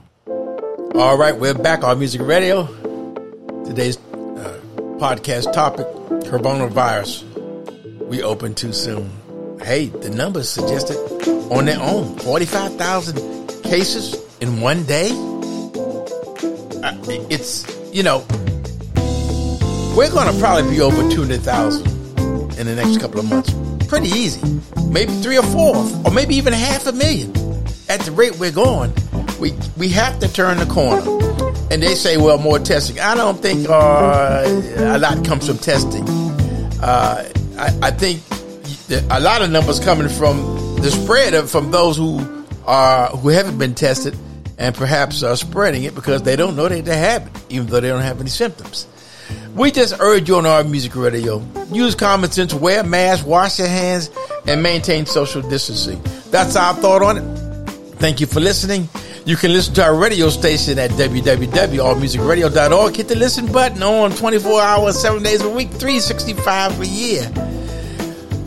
All 0.94 1.16
right, 1.16 1.36
we're 1.36 1.54
back 1.54 1.84
on 1.84 1.98
Music 1.98 2.20
Radio. 2.20 2.66
Today's 3.64 3.96
uh, 3.96 4.60
podcast 4.98 5.52
topic 5.52 5.86
coronavirus. 6.26 7.22
We 8.08 8.22
open 8.22 8.54
too 8.54 8.72
soon. 8.72 9.10
Hey, 9.62 9.86
the 9.86 10.10
numbers 10.10 10.48
suggested 10.50 10.96
on 11.52 11.66
their 11.66 11.80
own 11.80 12.16
45,000 12.18 13.62
cases 13.62 14.16
in 14.40 14.60
one 14.60 14.84
day. 14.84 15.10
Uh, 16.82 16.96
it's, 17.30 17.66
you 17.92 18.02
know, 18.02 18.26
we're 19.96 20.10
going 20.10 20.32
to 20.32 20.38
probably 20.40 20.70
be 20.70 20.80
over 20.80 21.08
200,000 21.08 21.86
in 22.58 22.66
the 22.66 22.74
next 22.74 23.00
couple 23.00 23.20
of 23.20 23.28
months. 23.30 23.54
Pretty 23.86 24.08
easy. 24.08 24.60
Maybe 24.88 25.12
three 25.14 25.38
or 25.38 25.44
four, 25.44 25.76
or 26.04 26.10
maybe 26.10 26.34
even 26.34 26.52
half 26.52 26.86
a 26.86 26.92
million. 26.92 27.30
At 27.88 28.00
the 28.00 28.12
rate 28.12 28.38
we're 28.38 28.52
going, 28.52 28.92
we 29.40 29.54
we 29.76 29.88
have 29.88 30.18
to 30.20 30.32
turn 30.32 30.58
the 30.58 30.66
corner. 30.66 31.02
And 31.72 31.82
they 31.82 31.94
say, 31.94 32.16
well, 32.16 32.38
more 32.38 32.58
testing. 32.58 32.98
I 32.98 33.14
don't 33.14 33.40
think 33.40 33.68
uh, 33.68 34.42
a 34.76 34.98
lot 34.98 35.24
comes 35.24 35.46
from 35.46 35.58
testing. 35.58 36.04
Uh, 36.82 37.28
I, 37.56 37.78
I 37.82 37.90
think 37.92 38.22
a 39.10 39.20
lot 39.20 39.40
of 39.42 39.50
numbers 39.50 39.78
coming 39.78 40.08
from 40.08 40.36
the 40.80 40.90
spread 40.90 41.34
of 41.34 41.48
from 41.50 41.70
those 41.70 41.96
who 41.96 42.44
are 42.66 43.08
who 43.08 43.28
haven't 43.28 43.58
been 43.58 43.74
tested 43.74 44.16
and 44.58 44.74
perhaps 44.74 45.22
are 45.22 45.36
spreading 45.36 45.84
it 45.84 45.94
because 45.94 46.22
they 46.22 46.36
don't 46.36 46.56
know 46.56 46.68
they 46.68 46.96
have 46.96 47.26
it, 47.26 47.44
even 47.48 47.66
though 47.68 47.80
they 47.80 47.88
don't 47.88 48.02
have 48.02 48.20
any 48.20 48.30
symptoms. 48.30 48.86
We 49.54 49.70
just 49.70 49.94
urge 50.00 50.28
you 50.28 50.36
on 50.36 50.46
our 50.46 50.64
music 50.64 50.96
radio. 50.96 51.44
Use 51.72 51.94
common 51.94 52.30
sense, 52.30 52.52
wear 52.52 52.82
masks, 52.82 53.24
wash 53.24 53.58
your 53.58 53.68
hands, 53.68 54.10
and 54.46 54.62
maintain 54.62 55.06
social 55.06 55.40
distancing. 55.42 56.02
That's 56.30 56.56
our 56.56 56.74
thought 56.74 57.02
on 57.02 57.18
it. 57.18 57.40
Thank 58.00 58.20
you 58.20 58.26
for 58.26 58.40
listening. 58.40 58.88
You 59.26 59.36
can 59.36 59.52
listen 59.52 59.74
to 59.74 59.84
our 59.84 59.94
radio 59.94 60.30
station 60.30 60.78
at 60.78 60.90
www.allmusicradio.org. 60.92 62.96
Hit 62.96 63.08
the 63.08 63.16
listen 63.16 63.50
button 63.52 63.82
on 63.82 64.12
24 64.12 64.60
hours, 64.60 65.00
7 65.00 65.22
days 65.22 65.42
a 65.42 65.50
week, 65.50 65.68
365 65.70 66.80
a 66.80 66.86
year. 66.86 67.22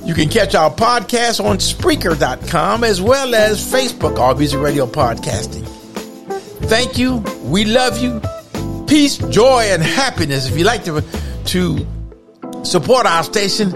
You 0.04 0.14
can 0.14 0.30
catch 0.30 0.56
our 0.56 0.72
podcast 0.72 1.44
on 1.44 1.58
Spreaker.com 1.58 2.84
as 2.84 3.02
well 3.02 3.34
as 3.36 3.64
Facebook, 3.64 4.18
All 4.18 4.36
Music 4.36 4.60
Radio 4.60 4.86
Podcasting. 4.86 5.66
Thank 6.68 6.98
you. 6.98 7.18
We 7.44 7.66
love 7.66 7.98
you. 8.00 8.22
Peace, 8.88 9.18
joy, 9.18 9.64
and 9.70 9.82
happiness. 9.82 10.50
If 10.50 10.58
you'd 10.58 10.66
like 10.66 10.84
to, 10.86 11.04
to 11.46 11.88
support 12.64 13.06
our 13.06 13.24
station, 13.24 13.70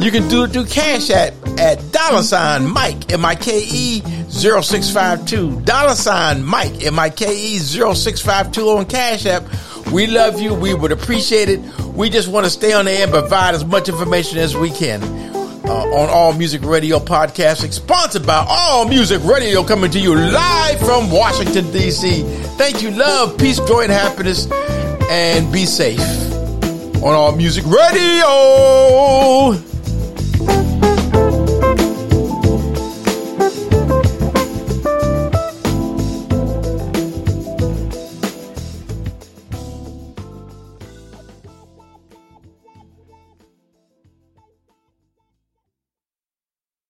you 0.00 0.10
can 0.10 0.26
do 0.28 0.44
it 0.44 0.52
through 0.52 0.66
Cash 0.66 1.10
App 1.10 1.34
at 1.58 1.92
dollar 1.92 2.22
sign 2.22 2.66
Mike, 2.72 3.12
M-I-K-E 3.12 4.00
0652. 4.28 5.60
Dollar 5.62 5.94
sign 5.94 6.44
Mike, 6.44 6.84
M-I-K-E 6.84 7.58
0652 7.58 8.68
on 8.68 8.86
Cash 8.86 9.26
App. 9.26 9.44
We 9.92 10.06
love 10.06 10.40
you. 10.40 10.54
We 10.54 10.74
would 10.74 10.92
appreciate 10.92 11.48
it. 11.48 11.60
We 11.94 12.10
just 12.10 12.28
want 12.28 12.44
to 12.44 12.50
stay 12.50 12.72
on 12.72 12.86
the 12.86 12.92
air 12.92 13.04
and 13.04 13.12
provide 13.12 13.54
as 13.54 13.64
much 13.64 13.88
information 13.88 14.38
as 14.38 14.56
we 14.56 14.70
can. 14.70 15.02
Uh, 15.64 15.72
on 15.72 16.10
All 16.10 16.34
Music 16.34 16.62
Radio 16.62 16.98
podcasting, 16.98 17.72
sponsored 17.72 18.26
by 18.26 18.44
All 18.46 18.86
Music 18.86 19.22
Radio, 19.24 19.64
coming 19.64 19.90
to 19.92 19.98
you 19.98 20.14
live 20.14 20.78
from 20.78 21.10
Washington, 21.10 21.72
D.C. 21.72 22.22
Thank 22.58 22.82
you, 22.82 22.90
love, 22.90 23.38
peace, 23.38 23.58
joy, 23.60 23.84
and 23.84 23.92
happiness, 23.92 24.46
and 25.08 25.50
be 25.50 25.64
safe 25.64 26.00
on 27.02 27.14
All 27.14 27.34
Music 27.34 27.64
Radio. 27.64 29.73